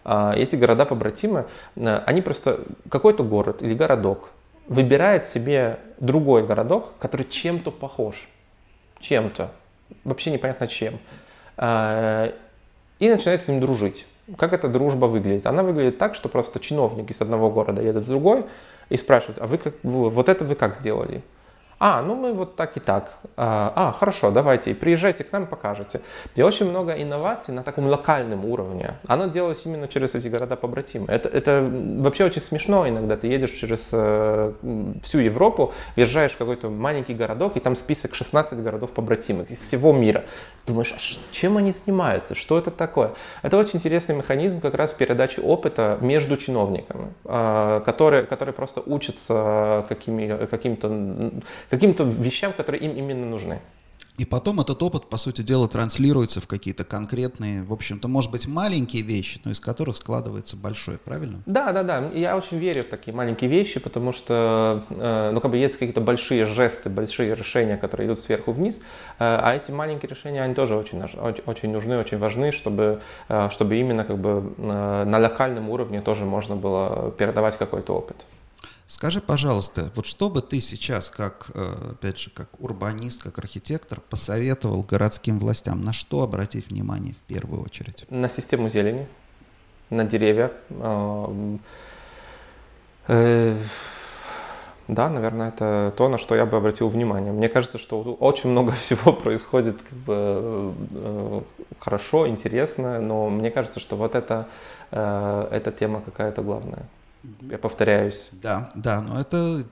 [0.06, 2.60] А, эти города-побратимы, они просто
[2.90, 4.30] какой-то город или городок
[4.68, 8.28] выбирает себе другой городок, который чем-то похож.
[9.00, 9.52] Чем-то.
[10.04, 11.00] Вообще непонятно чем.
[11.58, 12.34] А,
[13.00, 14.06] и начинает с ним дружить.
[14.38, 15.46] Как эта дружба выглядит?
[15.46, 18.46] Она выглядит так, что просто чиновники с одного города едут в другой,
[18.90, 21.22] и спрашивают, а вы как, вот это вы как сделали?
[21.80, 23.18] А, ну мы вот так и так.
[23.36, 26.02] А, а, хорошо, давайте, приезжайте к нам, покажете.
[26.36, 28.96] И очень много инноваций на таком локальном уровне.
[29.08, 31.08] Оно делалось именно через эти города-побратимы.
[31.08, 33.18] Это, это вообще очень смешно иногда.
[33.18, 34.54] Ты едешь через э,
[35.04, 40.24] всю Европу, въезжаешь в какой-то маленький городок, и там список 16 городов-побратимых из всего мира.
[40.66, 41.00] Думаешь, а
[41.34, 42.36] чем они занимаются?
[42.36, 43.12] Что это такое?
[43.42, 49.86] Это очень интересный механизм как раз передачи опыта между чиновниками, э, которые, которые просто учатся
[49.90, 51.32] какими, каким-то
[51.70, 53.60] каким-то вещам, которые им именно нужны.
[54.18, 58.48] И потом этот опыт, по сути дела, транслируется в какие-то конкретные, в общем-то, может быть,
[58.48, 61.42] маленькие вещи, но из которых складывается большое, правильно?
[61.48, 62.12] Да, да, да.
[62.14, 66.02] Я очень верю в такие маленькие вещи, потому что, э, ну, как бы есть какие-то
[66.02, 68.80] большие жесты, большие решения, которые идут сверху вниз, э,
[69.20, 74.04] а эти маленькие решения, они тоже очень, очень нужны, очень важны, чтобы, э, чтобы именно
[74.04, 78.18] как бы на локальном уровне тоже можно было передавать какой-то опыт.
[78.86, 84.02] Скажи, пожалуйста, вот что бы ты сейчас, как, э, опять же, как урбанист, как архитектор,
[84.02, 88.06] посоветовал городским властям, на что обратить внимание в первую очередь?
[88.10, 89.08] На систему зелени,
[89.90, 90.52] на деревья.
[93.08, 93.58] Э,
[94.90, 97.32] да, наверное, это то, на что я бы обратил внимание.
[97.32, 101.42] Мне кажется, что очень много всего происходит как бы, э,
[101.80, 104.50] хорошо, интересно, но мне кажется, что вот это,
[104.92, 106.86] эта тема какая-то главная.
[107.50, 108.28] Я повторяюсь.
[108.32, 109.64] Да, да, но это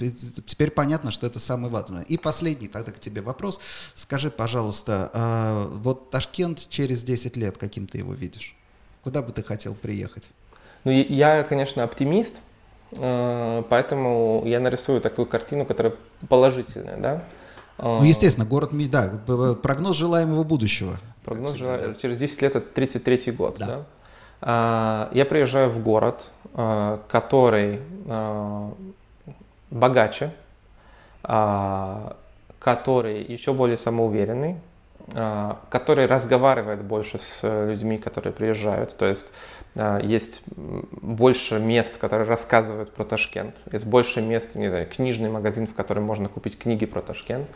[0.45, 2.03] теперь понятно, что это самое важное.
[2.03, 3.59] И последний тогда к тебе вопрос.
[3.93, 8.55] Скажи, пожалуйста, э, вот Ташкент через 10 лет, каким ты его видишь?
[9.03, 10.29] Куда бы ты хотел приехать?
[10.85, 12.35] Ну, я, конечно, оптимист,
[12.93, 15.95] э, поэтому я нарисую такую картину, которая
[16.29, 17.23] положительная, да.
[17.77, 19.09] Ну, естественно, город, да,
[19.55, 20.99] прогноз желаемого будущего.
[21.25, 21.89] Прогноз всегда, жел...
[21.89, 21.95] да.
[21.95, 23.65] через 10 лет это 33 год, да.
[23.65, 23.85] да?
[24.41, 28.73] А, я приезжаю в город, а, который а,
[29.69, 30.31] богаче,
[32.59, 34.57] который еще более самоуверенный,
[35.69, 38.97] который разговаривает больше с людьми, которые приезжают.
[38.97, 39.27] То есть
[40.01, 43.55] есть больше мест, которые рассказывают про Ташкент.
[43.71, 47.47] Есть больше мест, не знаю, книжный магазин, в котором можно купить книги про Ташкент.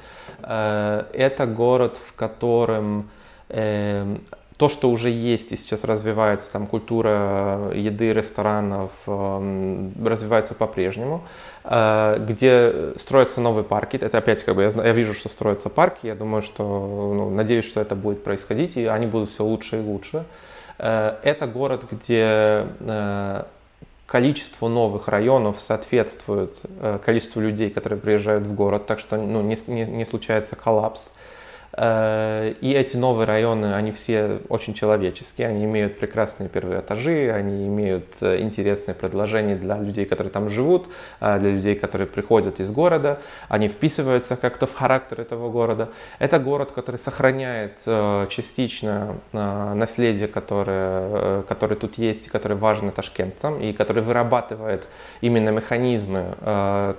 [0.41, 3.09] Это город, в котором
[3.49, 4.21] эм,
[4.58, 11.24] то, что уже есть и сейчас развивается, там культура еды, ресторанов, эм, развивается по-прежнему,
[11.66, 13.97] э, где строятся новые парки.
[13.97, 17.66] Это опять как бы я, я вижу, что строятся парки, я думаю, что, ну, надеюсь,
[17.66, 20.24] что это будет происходить, и они будут все лучше и лучше.
[20.78, 23.43] Э, это город, где э,
[24.06, 26.56] количество новых районов соответствует
[27.03, 31.10] количеству людей, которые приезжают в город, так что ну, не, не, не случается коллапс.
[31.10, 31.12] Э,
[31.78, 38.05] и эти новые районы, они все очень человеческие, они имеют прекрасные первые этажи, они имеют
[38.21, 40.88] э, интересные предложения для людей, которые там живут,
[41.19, 43.19] э, для людей, которые приходят из города,
[43.49, 45.89] они вписываются как-то в характер этого города.
[46.17, 47.73] Это город, который сохраняет
[48.30, 54.88] частично наследие, которое, которое тут есть и которое важно ташкентцам, и который вырабатывает
[55.21, 56.36] именно механизмы,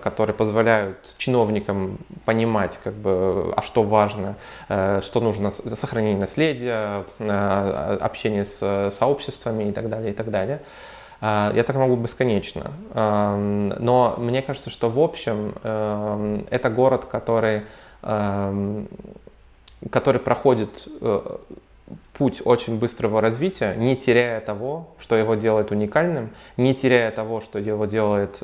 [0.03, 7.99] которые позволяют чиновникам понимать, как бы, а что важно, Э, что нужно сохранение наследия, э,
[8.01, 10.61] общение с сообществами и так далее, и так далее.
[11.21, 12.73] Э, я так могу бесконечно.
[12.95, 17.63] Эм, но мне кажется, что в общем эм, это город, который,
[18.03, 18.89] эм,
[19.91, 20.89] который проходит
[22.15, 27.61] путь очень быстрого развития, не теряя того, что его делает уникальным, не теряя того, что
[27.61, 28.39] его делает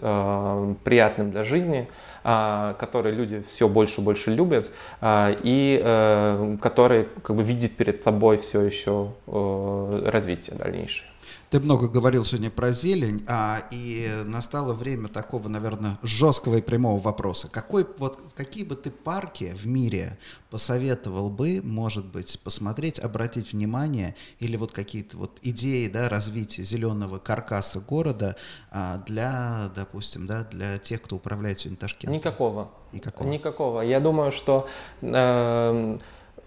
[0.85, 1.89] приятным для жизни,
[2.25, 4.70] а, которые люди все больше и больше любят,
[5.01, 11.12] а, и э, который как бы видит перед собой все еще э, развитие дальнейшее.
[11.53, 16.98] Ты много говорил сегодня про зелень, а, и настало время такого, наверное, жесткого и прямого
[16.98, 17.50] вопроса.
[17.50, 20.16] Какой, вот, какие бы ты парки в мире
[20.48, 27.18] посоветовал бы, может быть, посмотреть, обратить внимание, или вот какие-то вот идеи да, развития зеленого
[27.18, 28.36] каркаса города
[28.70, 32.16] а, для, допустим, да, для тех, кто управляет сегодня Ташкентом?
[32.16, 32.70] Никакого.
[32.92, 33.28] Никакого.
[33.28, 33.80] Никакого.
[33.82, 34.68] Я думаю, что...
[35.03, 35.98] Э,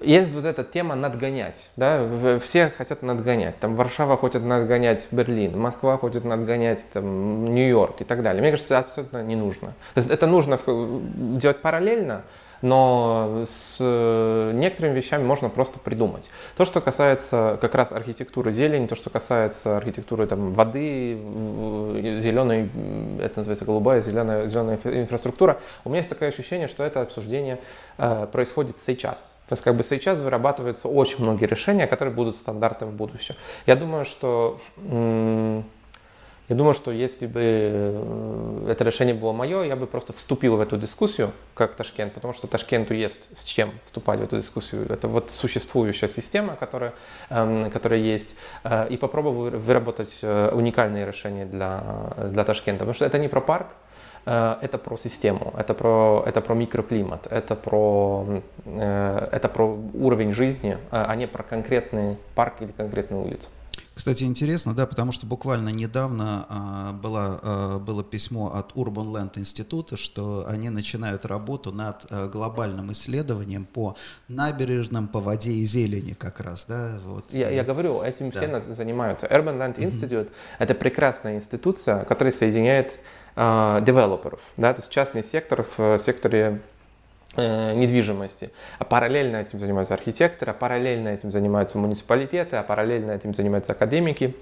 [0.02, 5.98] есть вот эта тема надгонять, да, все хотят надгонять, там Варшава хочет надгонять Берлин, Москва
[5.98, 8.42] хочет надгонять там Нью-Йорк и так далее.
[8.42, 9.74] Мне кажется, это абсолютно не нужно.
[9.96, 12.24] Это нужно делать параллельно,
[12.62, 16.30] но с э, некоторыми вещами можно просто придумать.
[16.58, 21.14] То, что касается как раз архитектуры зелени, то, что касается архитектуры там, воды,
[22.22, 22.70] зеленой,
[23.22, 27.60] это называется голубая, зеленая, зеленая инфраструктура, у меня есть такое ощущение, что это обсуждение
[27.98, 29.35] э, происходит сейчас.
[29.48, 33.36] То есть как бы сейчас вырабатываются очень многие решения, которые будут стандартами в будущем.
[33.66, 34.60] Я думаю, что
[36.48, 40.62] я думаю, что если бы э, это решение было мое, я бы просто вступил в
[40.62, 44.86] эту дискуссию, как Ташкент, потому что Ташкенту есть с чем вступать в эту дискуссию.
[44.88, 46.94] Это вот существующая система, которая,
[47.32, 52.80] эм, которая есть, э, и попробовал выработать э, уникальные решения для, для Ташкента.
[52.80, 53.70] Потому что это не про парк,
[54.26, 61.16] это про систему, это про, это про микроклимат, это про, это про уровень жизни, а
[61.16, 63.48] не про конкретный парк или конкретную улицу.
[63.96, 69.40] Кстати, интересно, да, потому что буквально недавно а, было, а, было письмо от Urban Land
[69.40, 73.96] Института, что они начинают работу над а, глобальным исследованием по
[74.28, 77.00] набережным, по воде и зелени как раз, да.
[77.06, 77.32] Вот.
[77.32, 78.60] Я, я говорю, этим да.
[78.60, 79.28] все занимаются.
[79.28, 85.24] Urban Land Institute mm-hmm.— это прекрасная институция, которая соединяет а, девелоперов, да, то есть частный
[85.24, 86.62] сектор в секторе
[87.38, 88.52] Э, недвижимости.
[88.80, 94.34] А параллельно этим занимаются архитекторы, а параллельно этим занимаются муниципалитеты, а параллельно этим занимаются академики.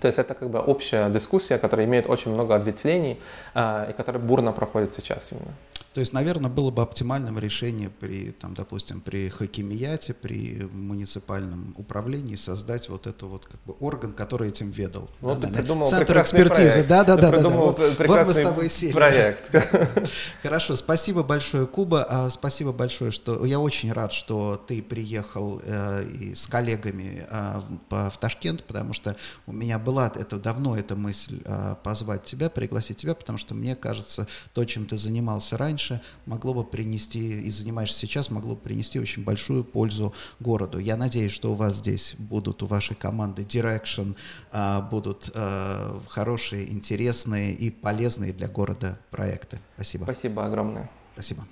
[0.00, 3.20] То есть это как бы общая дискуссия, которая имеет очень много ответвлений
[3.54, 5.52] э, и которая бурно проходит сейчас именно.
[5.94, 12.36] То есть, наверное, было бы оптимальным решение при, там, допустим, при хакимияте, при муниципальном управлении
[12.36, 15.10] создать вот это вот как бы орган, который этим ведал.
[15.20, 17.48] Вот да, ты придумал Центр экспертизы, да, да, да, да, да.
[17.48, 18.92] Вот, вот мы с тобой сели.
[18.92, 19.52] Проект.
[19.52, 19.62] Да.
[20.42, 22.06] Хорошо, спасибо большое, Куба.
[22.08, 27.60] А, спасибо большое, что я очень рад, что ты приехал э, и с коллегами э,
[27.90, 29.16] в, в Ташкент, потому что
[29.46, 33.76] у меня была это давно эта мысль э, позвать тебя, пригласить тебя, потому что мне
[33.76, 35.81] кажется, то, чем ты занимался раньше,
[36.26, 40.78] могло бы принести и занимаешься сейчас, могло бы принести очень большую пользу городу.
[40.78, 44.16] Я надеюсь, что у вас здесь будут у вашей команды Direction,
[44.52, 49.58] э, будут э, хорошие, интересные и полезные для города проекты.
[49.74, 50.04] Спасибо.
[50.04, 50.90] Спасибо огромное.
[51.14, 51.46] Спасибо.